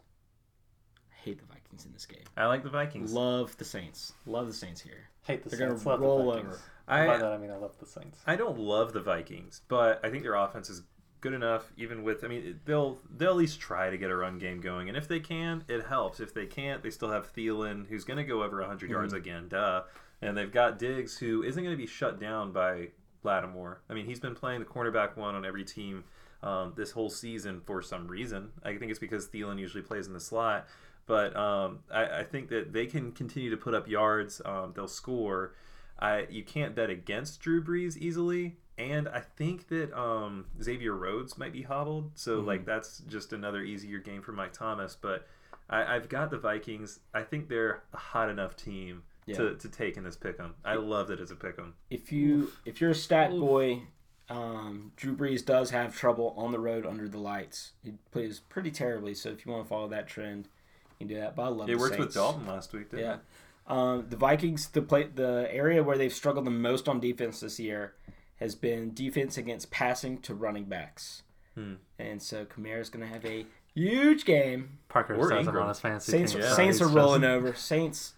hate 1.24 1.40
the 1.40 1.46
Vikings 1.46 1.67
in 1.86 1.94
this 1.94 2.06
game. 2.06 2.24
I 2.36 2.46
like 2.48 2.64
the 2.64 2.70
Vikings. 2.70 3.14
Love 3.14 3.56
the 3.58 3.66
Saints. 3.66 4.14
Love 4.26 4.48
the 4.48 4.54
Saints 4.54 4.82
here. 4.82 5.10
Hate 5.24 5.44
the 5.44 5.50
They're 5.50 5.60
gonna 5.68 5.74
Love 5.84 6.00
roll 6.00 6.18
the 6.26 6.32
Vikings. 6.34 6.54
over. 6.54 6.62
I 6.88 7.06
By 7.08 7.18
that 7.18 7.32
I 7.34 7.38
mean 7.38 7.52
I 7.52 7.58
love 7.58 7.74
the 7.80 7.86
Saints. 7.86 8.20
I 8.26 8.36
don't 8.36 8.58
love 8.60 8.94
the 8.94 9.02
Vikings, 9.02 9.62
but 9.68 10.00
I 10.06 10.10
think 10.10 10.24
their 10.24 10.36
offense 10.36 10.70
is 10.70 10.84
good 11.20 11.34
enough. 11.34 11.72
Even 11.76 12.04
with, 12.04 12.24
I 12.24 12.28
mean, 12.28 12.60
they'll 12.66 13.00
they'll 13.16 13.32
at 13.32 13.36
least 13.36 13.60
try 13.60 13.90
to 13.90 13.98
get 13.98 14.10
a 14.12 14.16
run 14.16 14.38
game 14.38 14.62
going, 14.62 14.88
and 14.88 14.98
if 14.98 15.08
they 15.08 15.20
can, 15.20 15.64
it 15.68 15.86
helps. 15.88 16.20
If 16.20 16.34
they 16.34 16.46
can't, 16.46 16.82
they 16.84 16.92
still 16.92 17.10
have 17.12 17.34
Thielen, 17.34 17.88
who's 17.88 18.04
going 18.06 18.18
to 18.18 18.24
go 18.24 18.44
over 18.44 18.62
100 18.62 18.90
yards 18.90 19.14
Mhm. 19.14 19.18
again, 19.18 19.48
duh. 19.50 19.84
And 20.22 20.38
they've 20.38 20.52
got 20.52 20.80
Diggs, 20.80 21.18
who 21.18 21.44
isn't 21.44 21.62
going 21.64 21.76
to 21.76 21.82
be 21.82 21.88
shut 21.88 22.20
down 22.20 22.52
by 22.52 22.90
Lattimore. 23.24 23.82
I 23.90 23.94
mean, 23.94 24.06
he's 24.06 24.20
been 24.20 24.36
playing 24.36 24.60
the 24.62 24.66
cornerback 24.66 25.18
one 25.18 25.36
on 25.36 25.44
every 25.46 25.64
team 25.66 26.04
um, 26.44 26.74
this 26.78 26.92
whole 26.92 27.10
season 27.10 27.62
for 27.62 27.82
some 27.82 28.08
reason. 28.08 28.52
I 28.64 28.78
think 28.78 28.92
it's 28.92 29.00
because 29.00 29.28
Thielen 29.28 29.60
usually 29.60 29.82
plays 29.84 30.06
in 30.08 30.14
the 30.14 30.20
slot. 30.20 30.68
But 31.08 31.36
um, 31.36 31.80
I, 31.92 32.20
I 32.20 32.24
think 32.24 32.50
that 32.50 32.74
they 32.74 32.86
can 32.86 33.12
continue 33.14 33.50
to 33.50 33.58
put 33.58 33.74
up 33.74 33.88
yards. 33.88 34.42
Um, 34.46 34.74
they'll 34.76 34.88
score. 34.88 35.56
I 36.00 36.28
you 36.30 36.44
can't 36.44 36.76
bet 36.76 36.92
against 36.92 37.40
Drew 37.40 37.64
Brees 37.64 37.98
easily, 37.98 38.58
and 38.78 39.08
I 39.08 39.22
think 39.22 39.70
that 39.70 39.98
um, 40.00 40.46
Xavier 40.62 40.94
Rhodes 40.96 41.38
might 41.40 41.54
be 41.54 41.64
hobbled. 41.64 42.12
So 42.16 42.42
Mhm. 42.42 42.46
like 42.46 42.66
that's 42.66 43.00
just 43.08 43.34
another 43.34 43.62
easier 43.64 43.98
game 44.00 44.22
for 44.22 44.34
Mike 44.34 44.54
Thomas. 44.54 44.96
But 45.00 45.26
I, 45.70 45.96
I've 45.96 46.08
got 46.10 46.30
the 46.30 46.38
Vikings. 46.38 47.00
I 47.16 47.24
think 47.24 47.50
they're 47.50 47.82
a 47.94 47.98
hot 47.98 48.30
enough 48.30 48.56
team 48.56 49.04
Yeah. 49.26 49.38
to, 49.38 49.56
to 49.56 49.70
take 49.70 49.98
in 49.98 50.04
this 50.04 50.16
pick 50.18 50.40
'em. 50.40 50.54
I 50.64 50.76
love 50.76 51.08
that 51.08 51.20
it's 51.20 51.32
a 51.32 51.36
pick 51.36 51.58
'em. 51.58 51.74
If 51.90 52.12
you 52.12 52.52
if 52.66 52.80
you're 52.82 52.92
a 52.92 52.96
stat 52.96 53.32
Oof. 53.32 53.40
boy, 53.40 53.82
um, 54.30 54.92
Drew 54.98 55.16
Brees 55.16 55.44
does 55.44 55.72
have 55.72 55.96
trouble 55.96 56.34
on 56.38 56.52
the 56.52 56.60
road 56.60 56.86
under 56.86 57.08
the 57.08 57.18
lights. 57.18 57.72
He 57.82 57.94
plays 58.12 58.40
pretty 58.42 58.72
terribly. 58.72 59.14
So 59.16 59.30
if 59.30 59.46
you 59.46 59.52
want 59.54 59.64
to 59.66 59.70
follow 59.70 59.88
that 59.88 60.08
trend, 60.08 60.50
you 61.00 61.08
can 61.08 61.16
do 61.16 61.22
that. 61.22 61.36
But 61.36 61.44
I 61.44 61.48
love 61.48 61.70
It 61.70 61.74
the 61.74 61.78
worked 61.80 62.00
with 62.00 62.14
Dalton 62.14 62.46
last 62.48 62.74
week, 62.74 62.90
didn't 62.92 63.06
Yeah. 63.06 63.14
it? 63.16 63.20
Um, 63.68 64.06
the 64.10 64.16
Vikings, 64.16 64.70
the 64.70 64.82
play, 64.82 65.08
the 65.14 65.48
area 65.52 65.84
where 65.84 65.98
they've 65.98 66.14
struggled 66.14 66.46
the 66.46 66.52
most 66.52 66.88
on 66.88 67.00
defense 67.00 67.42
this 67.42 67.60
year 67.60 67.94
has 68.38 68.56
been 68.56 68.94
defense 68.94 69.38
against 69.38 69.72
passing 69.72 70.20
to 70.20 70.34
running 70.34 70.66
backs. 70.66 71.24
Hmm. 71.56 71.74
And 72.00 72.22
so 72.22 72.46
Kamara's 72.46 72.90
going 72.90 73.06
to 73.06 73.12
have 73.12 73.26
a 73.26 73.46
huge 73.74 74.24
game. 74.26 74.78
Parker 74.90 75.16
Or 75.16 75.24
says 75.30 75.32
him 75.40 75.48
Ingram. 75.48 75.64
on 75.64 75.70
his 75.70 75.80
fantasy 75.80 76.12
Saints, 76.12 76.32
team. 76.34 76.42
Yeah. 76.42 76.54
Saints 76.54 76.82
are 76.82 76.88
rolling 76.88 77.24
over. 77.26 77.54
Saints, 77.54 78.14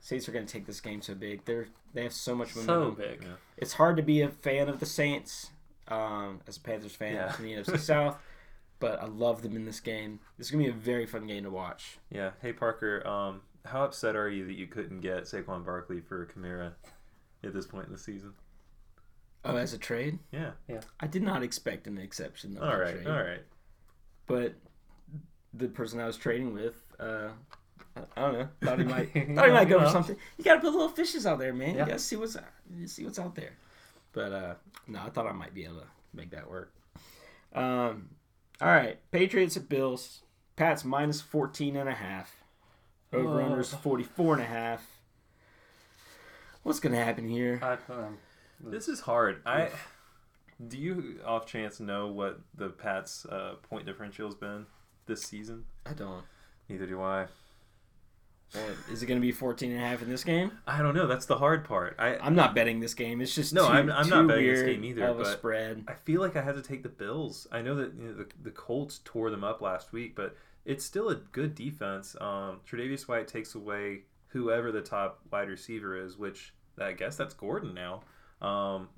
Saints 0.00 0.28
are 0.28 0.32
going 0.32 0.46
to 0.46 0.52
take 0.52 0.66
this 0.66 0.80
game 0.80 1.02
so 1.02 1.14
big. 1.14 1.44
They're 1.44 1.66
they 1.94 2.02
have 2.04 2.12
so 2.12 2.34
much 2.34 2.54
momentum. 2.54 2.96
So 2.96 3.02
big. 3.02 3.22
Yeah. 3.22 3.28
It's 3.56 3.72
hard 3.72 3.96
to 3.96 4.02
be 4.02 4.20
a 4.20 4.28
fan 4.28 4.68
of 4.68 4.78
the 4.78 4.86
Saints 4.86 5.50
um, 5.88 6.40
as 6.46 6.58
a 6.58 6.60
Panthers 6.60 6.94
fan 6.94 7.14
Yeah. 7.14 7.34
in 7.38 7.42
the 7.44 7.52
NFC 7.54 7.78
South, 7.78 8.18
but 8.80 9.02
I 9.02 9.06
love 9.06 9.42
them 9.42 9.56
in 9.56 9.64
this 9.64 9.80
game. 9.80 10.20
This 10.36 10.46
is 10.48 10.50
going 10.50 10.64
to 10.64 10.72
be 10.72 10.76
a 10.78 10.80
very 10.80 11.06
fun 11.06 11.26
game 11.26 11.44
to 11.44 11.50
watch. 11.50 11.98
Yeah. 12.10 12.30
Hey 12.42 12.52
Parker, 12.52 13.06
um, 13.06 13.42
how 13.64 13.84
upset 13.84 14.16
are 14.16 14.28
you 14.28 14.46
that 14.46 14.54
you 14.56 14.66
couldn't 14.66 15.00
get 15.00 15.24
Saquon 15.24 15.64
Barkley 15.64 16.00
for 16.00 16.26
Kamara 16.26 16.72
at 17.44 17.52
this 17.54 17.66
point 17.66 17.86
in 17.86 17.92
the 17.92 17.98
season? 17.98 18.32
Oh, 19.44 19.56
as 19.56 19.72
a 19.72 19.78
trade, 19.78 20.18
Yeah. 20.32 20.50
Yeah. 20.68 20.80
I 21.00 21.06
did 21.06 21.22
not 21.22 21.42
expect 21.42 21.86
an 21.86 21.96
exception. 21.98 22.56
Of 22.56 22.62
All 22.62 22.70
the 22.70 22.78
right. 22.78 22.94
trade. 22.94 23.06
All 23.06 23.22
right. 23.22 23.42
but 24.26 24.54
the 25.54 25.68
person 25.68 26.00
I 26.00 26.06
was 26.06 26.16
trading 26.16 26.52
with, 26.54 26.74
uh, 27.00 27.28
I 27.96 28.00
I 28.16 28.20
don't 28.20 28.32
know, 28.34 28.48
thought 28.62 28.78
he 28.78 28.84
might, 28.84 29.12
thought 29.14 29.46
he 29.46 29.52
might 29.52 29.68
go 29.68 29.80
for 29.80 29.88
something. 29.90 30.16
You 30.36 30.44
gotta 30.44 30.60
put 30.60 30.72
little 30.72 30.88
fishes 30.88 31.26
out 31.26 31.38
there, 31.38 31.52
man. 31.54 31.74
Yeah. 31.74 31.80
You 31.82 31.86
gotta 31.86 31.98
see 31.98 32.16
what's 32.16 32.36
you 32.76 32.86
see 32.86 33.04
what's 33.04 33.18
out 33.18 33.34
there. 33.34 33.56
But 34.12 34.32
uh, 34.32 34.54
no, 34.86 35.00
I 35.00 35.08
thought 35.10 35.26
I 35.26 35.32
might 35.32 35.54
be 35.54 35.64
able 35.64 35.76
to 35.80 35.86
make 36.12 36.30
that 36.30 36.48
work. 36.50 36.72
Um, 37.54 38.08
all 38.60 38.68
right, 38.68 38.98
Patriots 39.10 39.56
at 39.56 39.68
Bills. 39.68 40.22
Pats 40.56 40.84
minus 40.84 41.20
14 41.20 41.76
and 41.76 41.88
a 41.88 41.94
half. 41.94 42.42
Over 43.12 43.40
Oh. 43.40 43.44
unders 43.48 43.74
44 43.80 44.34
and 44.34 44.42
a 44.42 44.46
half. 44.46 44.86
What's 46.62 46.80
gonna 46.80 47.02
happen 47.02 47.28
here? 47.28 47.60
I, 47.62 47.78
um, 47.92 48.18
This 48.60 48.88
is 48.88 49.00
hard. 49.00 49.40
I 49.46 49.70
do 50.66 50.76
you 50.76 51.20
off 51.24 51.46
chance 51.46 51.78
know 51.78 52.08
what 52.08 52.40
the 52.54 52.68
Pats' 52.70 53.24
uh, 53.26 53.54
point 53.62 53.86
differential 53.86 54.26
has 54.26 54.34
been 54.34 54.66
this 55.06 55.22
season? 55.22 55.64
I 55.86 55.92
don't. 55.92 56.24
Neither 56.68 56.86
do 56.86 57.00
I. 57.00 57.28
Is 58.90 59.02
it 59.02 59.06
gonna 59.06 59.20
be 59.20 59.30
14 59.32 59.70
and 59.72 59.78
a 59.80 59.86
half 59.86 60.00
in 60.02 60.08
this 60.08 60.24
game? 60.24 60.52
I 60.66 60.80
don't 60.80 60.94
know. 60.94 61.06
That's 61.06 61.26
the 61.26 61.36
hard 61.36 61.64
part. 61.64 61.96
I 61.98 62.16
I'm 62.16 62.34
not 62.34 62.54
betting 62.54 62.80
this 62.80 62.94
game. 62.94 63.20
It's 63.20 63.34
just 63.34 63.52
No, 63.52 63.66
too, 63.66 63.72
I'm- 63.74 63.90
I'm 63.90 64.08
not 64.08 64.26
betting 64.26 64.46
this 64.46 64.62
game 64.62 64.84
either, 64.84 65.04
Of 65.04 65.20
a 65.20 65.22
but- 65.24 65.32
spread. 65.38 65.84
I 65.86 65.94
feel 65.94 66.20
like 66.20 66.34
I 66.36 66.40
had 66.42 66.54
to 66.54 66.62
take 66.62 66.82
the 66.82 66.88
Bills. 66.88 67.46
I 67.52 67.60
know 67.62 67.74
that 67.76 67.94
you 67.94 68.08
know, 68.08 68.14
the 68.14 68.26
the 68.42 68.50
Colts 68.50 69.00
tore 69.04 69.30
them 69.30 69.44
up 69.44 69.60
last 69.60 69.92
week, 69.92 70.14
but 70.16 70.34
it's 70.64 70.84
still 70.84 71.08
a 71.10 71.14
good 71.16 71.54
defense. 71.54 72.16
Um, 72.20 72.60
Tre'Davious 72.68 73.06
White 73.06 73.28
takes 73.28 73.54
away 73.54 74.02
whoever 74.28 74.72
the 74.72 74.82
top 74.82 75.20
wide 75.30 75.48
receiver 75.48 75.96
is, 75.96 76.16
which 76.16 76.54
I 76.78 76.92
guess 76.92 77.16
that's 77.16 77.34
Gordon 77.34 77.74
now. 77.74 78.02
Um, 78.46 78.88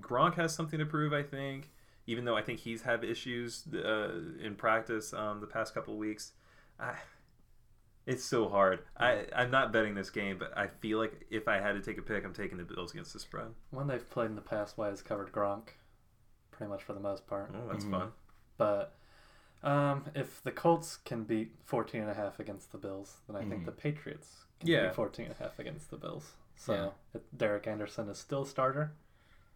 Gronk 0.00 0.34
has 0.34 0.54
something 0.54 0.78
to 0.78 0.86
prove, 0.86 1.12
I 1.12 1.22
think. 1.22 1.70
Even 2.06 2.24
though 2.26 2.36
I 2.36 2.42
think 2.42 2.60
he's 2.60 2.82
had 2.82 3.02
issues 3.02 3.66
uh, 3.72 4.20
in 4.40 4.56
practice 4.56 5.12
um, 5.14 5.40
the 5.40 5.46
past 5.46 5.72
couple 5.72 5.94
of 5.94 5.98
weeks, 5.98 6.32
I, 6.78 6.94
it's 8.06 8.24
so 8.24 8.48
hard. 8.48 8.80
I 8.96 9.26
I'm 9.34 9.50
not 9.50 9.72
betting 9.72 9.94
this 9.94 10.10
game, 10.10 10.38
but 10.38 10.56
I 10.56 10.66
feel 10.68 10.98
like 10.98 11.26
if 11.30 11.48
I 11.48 11.60
had 11.60 11.72
to 11.72 11.80
take 11.80 11.98
a 11.98 12.02
pick, 12.02 12.24
I'm 12.24 12.34
taking 12.34 12.58
the 12.58 12.64
Bills 12.64 12.92
against 12.92 13.12
the 13.12 13.18
spread. 13.20 13.48
when 13.70 13.86
they've 13.86 14.08
played 14.10 14.26
in 14.30 14.34
the 14.36 14.42
past, 14.42 14.76
White 14.78 14.90
has 14.90 15.02
covered 15.02 15.32
Gronk, 15.32 15.68
pretty 16.50 16.70
much 16.70 16.82
for 16.82 16.92
the 16.92 17.00
most 17.00 17.26
part. 17.26 17.50
Oh, 17.54 17.68
that's 17.68 17.84
Mhm. 17.84 17.90
fun. 17.90 18.12
But 18.56 18.94
um, 19.62 20.04
if 20.14 20.42
the 20.42 20.52
Colts 20.52 20.98
can 20.98 21.24
beat 21.24 21.54
14 21.64 22.02
and 22.02 22.10
a 22.10 22.14
half 22.14 22.38
against 22.38 22.70
the 22.72 22.76
Bills, 22.78 23.16
then 23.26 23.34
I 23.36 23.40
think 23.44 23.62
Mhm. 23.62 23.66
the 23.66 23.72
Patriots 23.72 24.44
can 24.60 24.68
Yeah. 24.68 24.86
beat 24.86 24.94
14 24.94 25.24
and 25.26 25.34
a 25.34 25.38
half 25.42 25.58
against 25.58 25.90
the 25.90 25.96
Bills. 25.96 26.34
So 26.56 26.92
Yeah. 27.14 27.20
Derek 27.34 27.66
Anderson 27.66 28.08
is 28.10 28.18
still 28.18 28.42
a 28.42 28.46
starter, 28.46 28.92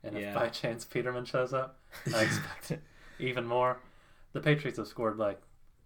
and 0.03 0.17
if 0.17 0.23
Yeah. 0.23 0.35
by 0.35 0.49
chance 0.49 0.85
Peterman 0.87 1.27
shows 1.27 1.53
up, 1.53 1.79
I 2.15 2.23
expect 2.23 2.71
it 2.71 2.83
even 3.19 3.45
more. 3.47 3.81
The 4.33 4.41
Patriots 4.41 4.79
have 4.79 4.89
scored 4.89 5.19
like 5.19 5.43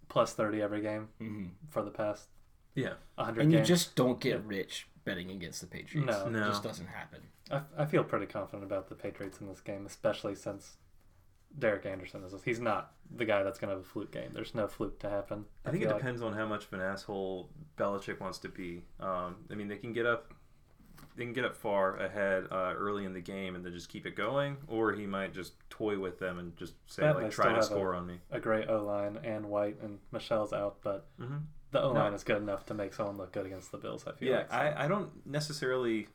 plus 0.09 0.35
30 0.35 0.63
every 0.63 0.81
game 0.83 1.09
hmm 1.19 1.49
for 1.71 1.83
the 1.83 1.91
past 1.91 2.29
Yeah. 2.75 2.95
100 3.17 3.41
And 3.43 3.53
you 3.53 3.59
games. 3.59 3.69
just 3.69 3.95
don't 3.97 4.21
get 4.21 4.37
Yeah. 4.37 4.43
rich 4.45 4.89
betting 5.05 5.31
against 5.31 5.61
the 5.61 5.67
Patriots. 5.67 6.07
No. 6.07 6.29
No. 6.29 6.45
It 6.45 6.49
just 6.49 6.63
doesn't 6.63 6.87
happen. 6.87 7.21
I, 7.51 7.63
I 7.77 7.85
feel 7.87 8.05
pretty 8.05 8.27
confident 8.27 8.65
about 8.65 8.89
the 8.89 8.95
Patriots 8.95 9.41
in 9.41 9.49
this 9.49 9.61
game, 9.61 9.85
especially 9.87 10.35
since 10.35 10.77
Derek 11.59 11.85
Anderson 11.85 12.23
is. 12.25 12.35
He's 12.45 12.61
not 12.61 12.93
the 13.15 13.25
guy 13.27 13.43
that's 13.43 13.59
going 13.59 13.69
to 13.71 13.77
have 13.77 13.85
a 13.85 13.89
fluke 13.89 14.11
game. 14.13 14.31
There's 14.33 14.55
no 14.55 14.67
fluke 14.69 14.99
to 15.01 15.11
happen. 15.11 15.45
I 15.67 15.71
think 15.71 15.83
it 15.83 15.89
like. 15.89 15.97
depends 15.99 16.23
on 16.23 16.33
how 16.33 16.47
much 16.47 16.65
of 16.65 16.73
an 16.73 16.81
asshole 16.81 17.51
Belichick 17.77 18.21
wants 18.21 18.39
to 18.39 18.49
be. 18.49 18.83
Um, 19.01 19.37
I 19.51 19.55
mean, 19.55 19.69
they 19.69 19.77
can 19.77 19.93
get 19.93 20.07
up, 20.07 20.33
they 21.17 21.25
can 21.25 21.35
get 21.35 21.45
up 21.45 21.55
far 21.55 21.97
ahead 21.97 22.47
uh, 22.51 22.73
early 22.75 23.05
in 23.05 23.13
the 23.13 23.21
game 23.21 23.55
and 23.55 23.63
then 23.67 23.73
just 23.75 23.91
keep 23.91 24.07
it 24.07 24.17
going, 24.17 24.57
or 24.67 24.93
he 24.95 25.05
might 25.05 25.35
just 25.35 25.53
toy 25.69 25.99
with 25.99 26.19
them 26.19 26.39
and 26.39 26.57
just 26.57 26.73
say 26.87 27.03
That 27.03 27.17
like, 27.17 27.25
may 27.25 27.31
try 27.31 27.45
still 27.47 27.51
to 27.51 27.57
have 27.57 27.65
score 27.67 27.95
on 27.95 28.07
me. 28.07 28.21
a 28.31 28.41
great 28.41 28.71
O 28.71 28.83
line 28.83 29.19
and 29.23 29.47
White 29.47 29.77
and 29.83 29.99
Michel's 30.11 30.55
out, 30.55 30.77
but 30.83 31.07
hmm 31.19 31.39
the 31.73 31.83
O 31.83 31.89
line 31.93 32.11
No. 32.11 32.15
is 32.15 32.23
good 32.25 32.37
enough 32.41 32.65
to 32.67 32.75
make 32.75 32.95
someone 32.95 33.17
look 33.17 33.33
good 33.33 33.45
against 33.47 33.73
the 33.73 33.79
Bills. 33.79 34.05
I 34.07 34.13
feel 34.13 34.29
Yeah, 34.29 34.37
like. 34.39 34.51
so. 34.51 34.57
I, 34.57 34.85
I 34.85 34.89
don't 34.89 35.11
necessarily. 35.27 36.09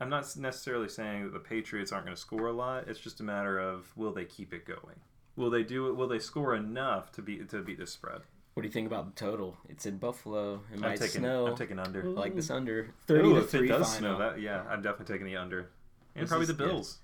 I'm 0.00 0.08
not 0.08 0.26
necessarily 0.36 0.88
saying 0.88 1.22
that 1.24 1.32
the 1.32 1.38
Patriots 1.38 1.92
aren't 1.92 2.06
going 2.06 2.16
to 2.16 2.20
score 2.20 2.46
a 2.48 2.52
lot. 2.52 2.88
It's 2.88 2.98
just 2.98 3.20
a 3.20 3.22
matter 3.22 3.58
of 3.60 3.92
will 3.96 4.12
they 4.12 4.24
keep 4.24 4.52
it 4.52 4.64
going? 4.66 4.96
Will 5.36 5.48
they 5.50 5.62
do 5.62 5.86
it? 5.88 5.94
Will 5.96 6.08
they 6.08 6.18
score 6.18 6.54
enough 6.56 7.12
to 7.12 7.22
beat 7.22 7.48
to 7.50 7.62
beat 7.62 7.78
this 7.78 7.92
spread? 7.92 8.22
What 8.54 8.62
do 8.62 8.66
you 8.68 8.72
think 8.72 8.86
about 8.86 9.06
the 9.14 9.18
total? 9.24 9.56
It's 9.68 9.86
in 9.86 9.96
Buffalo. 9.98 10.54
It 10.72 10.74
I'm 10.74 10.80
might 10.80 10.98
taking. 10.98 11.20
snow. 11.22 11.46
I'm 11.46 11.56
taking 11.56 11.78
under. 11.78 12.02
I 12.02 12.06
like 12.06 12.34
this 12.34 12.50
under 12.50 12.80
Ooh, 12.80 12.92
thirty 13.06 13.28
to 13.30 13.36
if 13.38 13.50
three 13.50 13.66
it 13.68 13.72
does 13.72 13.94
final. 13.94 14.16
snow, 14.16 14.18
that 14.18 14.40
yeah, 14.40 14.62
I'm 14.68 14.82
definitely 14.82 15.14
taking 15.14 15.26
the 15.26 15.36
under, 15.36 15.70
and 16.14 16.24
This 16.24 16.28
probably 16.28 16.48
is- 16.50 16.56
the 16.56 16.62
yeah. 16.64 16.70
Bills. 16.70 16.98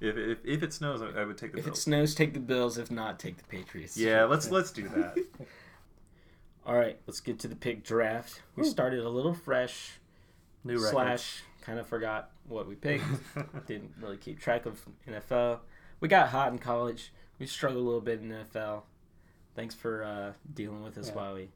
If, 0.00 0.16
if 0.16 0.38
if 0.44 0.62
it 0.62 0.72
snows, 0.72 1.00
I 1.02 1.20
I 1.20 1.24
would 1.24 1.38
take 1.38 1.52
the 1.52 1.58
if 1.58 1.64
it 1.64 1.70
Bills. 1.70 1.82
snows, 1.82 2.14
take 2.14 2.34
the 2.34 2.40
Bills. 2.40 2.78
If 2.78 2.90
not, 2.90 3.18
take 3.18 3.38
the 3.38 3.44
Patriots. 3.44 3.96
yeah, 3.96 4.24
let's 4.24 4.50
let's 4.56 4.70
do 4.70 4.86
that. 4.88 5.16
All 6.66 6.74
right, 6.76 6.98
let's 7.06 7.20
get 7.20 7.38
to 7.40 7.48
the 7.48 7.56
pick 7.56 7.84
draft. 7.84 8.42
We 8.56 8.62
Woo. 8.62 8.68
started 8.68 9.00
a 9.00 9.08
little 9.08 9.34
fresh. 9.34 9.92
New 10.64 10.74
records. 10.76 10.90
slash 10.92 11.42
kind 11.60 11.78
of 11.78 11.86
forgot 11.86 12.30
what 12.48 12.66
we 12.66 12.74
picked. 12.74 13.04
Didn't 13.66 13.92
really 14.00 14.16
keep 14.16 14.40
track 14.40 14.64
of 14.66 14.80
NFL. 15.06 15.58
We 16.00 16.08
got 16.08 16.28
hot 16.28 16.52
in 16.52 16.58
college. 16.58 17.12
We 17.38 17.46
struggled 17.46 17.82
a 17.82 17.84
little 17.84 18.00
bit 18.00 18.20
in 18.20 18.30
NFL. 18.30 18.82
Thanks 19.54 19.74
for 19.74 20.04
uh, 20.04 20.32
dealing 20.54 20.82
with 20.82 20.96
us 20.96 21.08
Yeah. 21.08 21.14
while 21.14 21.34
we 21.34 21.50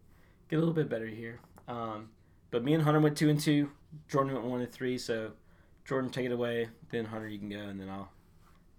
get 0.50 0.56
a 0.56 0.58
little 0.58 0.74
bit 0.74 0.88
better 0.90 1.06
here. 1.06 1.40
Um, 1.66 2.10
but 2.50 2.62
me 2.62 2.74
and 2.74 2.82
Hunter 2.82 3.00
went 3.00 3.16
two 3.16 3.30
and 3.30 3.40
two. 3.40 3.70
Jordan 4.08 4.34
went 4.34 4.44
one 4.44 4.60
and 4.60 4.70
three. 4.70 4.98
So 4.98 5.32
Jordan, 5.86 6.10
take 6.10 6.26
it 6.26 6.32
away. 6.32 6.68
Then 6.90 7.06
Hunter, 7.06 7.28
you 7.28 7.38
can 7.38 7.48
go, 7.48 7.56
and 7.58 7.80
then 7.80 7.88
I'll 7.88 8.10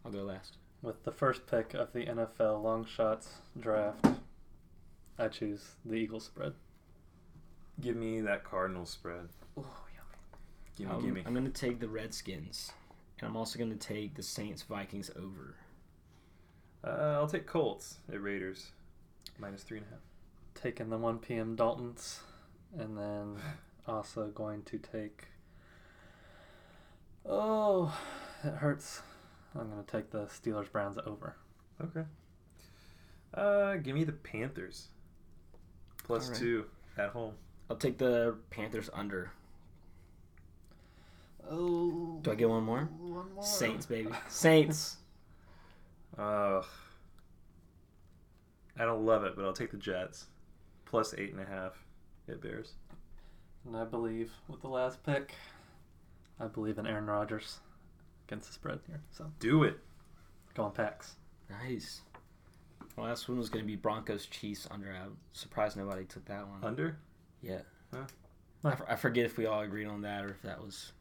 I'll 0.06 0.12
go 0.12 0.24
last. 0.24 0.58
With 0.82 1.04
the 1.04 1.12
first 1.12 1.48
pick 1.48 1.74
of 1.74 1.92
the 1.92 2.06
NFL 2.06 2.63
long 2.63 2.86
shots 2.86 3.30
draft, 3.60 4.06
I 5.20 5.28
choose 5.28 5.76
the 5.86 5.96
Eagles 5.96 6.26
spread. 6.26 6.54
give 7.82 7.96
me 7.96 8.22
that 8.22 8.44
Cardinal 8.44 8.86
spread. 8.86 9.30
Oh, 9.58 9.66
Give 10.78 10.88
me, 10.88 10.96
Um, 10.96 11.02
give 11.06 11.14
me. 11.14 11.24
I'm 11.26 11.34
going 11.34 11.46
to 11.46 11.52
take 11.52 11.80
the 11.82 11.90
Redskins, 11.90 12.72
and 13.20 13.28
I'm 13.28 13.36
also 13.36 13.60
going 13.60 13.72
to 13.72 13.76
take 13.78 14.16
the 14.16 14.24
Saints 14.24 14.62
Vikings 14.64 15.12
over. 15.18 15.56
Uh, 16.84 17.18
I'll 17.20 17.28
take 17.28 17.46
Colts 17.46 17.98
at 18.12 18.22
Raiders, 18.22 18.72
minus 19.38 19.64
three 19.64 19.80
and 19.80 19.88
a 19.88 19.90
half. 19.90 20.00
Taking 20.56 20.90
the 20.90 20.98
1 20.98 21.20
p.m. 21.20 21.56
Daltons 21.56 22.20
And 22.78 22.98
then 22.98 23.36
also 23.88 24.28
going 24.28 24.64
to 24.64 24.78
take. 24.78 25.28
Oh, 27.26 27.94
it 28.44 28.54
hurts. 28.56 29.02
I'm 29.54 29.70
going 29.70 29.84
to 29.84 29.92
take 29.92 30.12
the 30.12 30.26
Steelers 30.28 30.72
Browns 30.72 30.98
over. 31.06 31.36
Okay. 31.84 32.04
Uh, 33.34 33.76
give 33.76 33.96
me 33.96 34.04
the 34.06 34.12
Panthers. 34.14 34.88
Plus 36.10 36.26
All 36.26 36.32
right. 36.32 36.39
two 36.39 36.65
at 36.98 37.10
home. 37.12 37.36
I'll 37.69 37.76
take 37.78 38.00
the 38.00 38.36
Panthers 38.50 38.89
under. 38.93 39.32
Oh. 41.48 42.17
Do 42.24 42.32
I 42.32 42.36
get 42.36 42.50
one 42.50 42.63
more? 42.63 42.89
One 42.98 43.32
more. 43.36 43.43
Saints, 43.43 43.86
baby. 43.86 44.10
Saints. 44.28 44.98
Ugh. 46.17 46.65
I 48.80 48.86
don't 48.86 49.06
love 49.06 49.24
it, 49.24 49.36
but 49.36 49.45
I'll 49.45 49.54
take 49.54 49.69
the 49.69 49.78
Jets. 49.78 50.26
Plus 50.86 51.13
eight 51.15 51.32
and 51.32 51.41
a 51.41 51.45
half. 51.45 51.74
It 52.28 52.41
Bears. 52.41 52.74
And 53.67 53.78
I 53.78 53.84
believe 53.84 54.32
with 54.48 54.62
the 54.62 54.67
last 54.67 55.04
pick, 55.04 55.36
I 56.39 56.48
believe 56.48 56.80
in 56.80 56.88
Aaron 56.88 57.06
Rodgers 57.06 57.60
against 58.28 58.48
the 58.48 58.54
spread 58.54 58.80
here. 58.88 59.02
So 59.12 59.32
Do 59.39 59.63
it. 59.63 59.78
go 60.56 60.63
on 60.63 60.72
packs. 60.72 61.17
Nice. 61.52 62.02
The 63.00 63.06
last 63.06 63.30
one 63.30 63.38
was 63.38 63.48
going 63.50 63.64
to 63.64 63.68
be 63.68 63.78
Broncos 63.78 64.26
Chiefs 64.26 64.68
under. 64.70 64.90
I'm 64.92 65.16
surprised 65.32 65.78
nobody 65.78 66.04
took 66.04 66.26
that 66.26 66.46
one. 66.48 66.60
Under? 66.64 66.98
yeah. 67.42 67.60
Huh. 67.94 68.04
I, 68.66 68.72
f- 68.74 68.82
I 68.90 68.96
forget 68.98 69.24
if 69.26 69.38
we 69.38 69.46
all 69.46 69.62
agreed 69.62 69.86
on 69.88 70.02
that 70.02 70.26
or 70.26 70.30
if 70.32 70.42
that 70.42 70.60
was. 70.62 70.92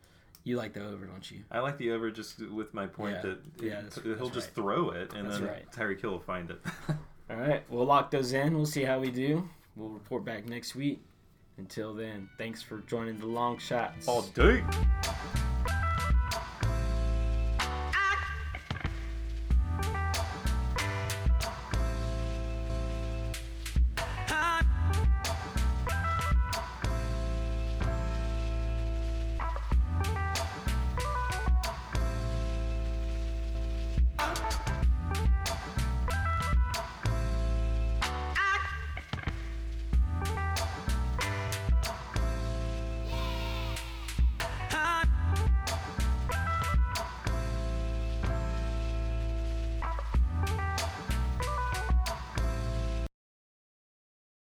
You 0.44 0.56
like 0.56 0.72
the 0.74 0.86
over, 0.86 1.04
don't 1.06 1.28
you? 1.28 1.40
I 1.50 1.58
like 1.58 1.76
the 1.76 1.90
over 1.90 2.10
just 2.12 2.38
with 2.38 2.72
my 2.72 2.86
point 2.86 3.16
Yeah. 3.16 3.22
that 3.22 3.38
Yeah, 3.60 3.66
it- 3.80 3.90
that's- 3.90 4.00
he'll 4.04 4.14
that's 4.16 4.30
just 4.30 4.46
right. 4.48 4.54
throw 4.54 4.90
it 4.90 5.12
and 5.12 5.26
That's 5.28 5.40
then 5.40 5.48
right. 5.48 5.72
Tyreek 5.72 6.00
Hill 6.00 6.12
will 6.12 6.20
find 6.20 6.50
it. 6.52 6.60
All 7.30 7.36
right. 7.36 7.64
We'll 7.68 7.84
lock 7.84 8.12
those 8.12 8.32
in. 8.32 8.54
We'll 8.56 8.64
see 8.64 8.84
how 8.84 9.00
we 9.00 9.10
do. 9.10 9.48
We'll 9.74 9.88
report 9.90 10.24
back 10.24 10.48
next 10.48 10.76
week. 10.76 11.02
Until 11.58 11.92
then, 11.94 12.28
thanks 12.38 12.62
for 12.62 12.78
joining 12.82 13.18
the 13.18 13.26
Longshots. 13.26 14.06
All 14.06 14.22
day. 14.22 14.62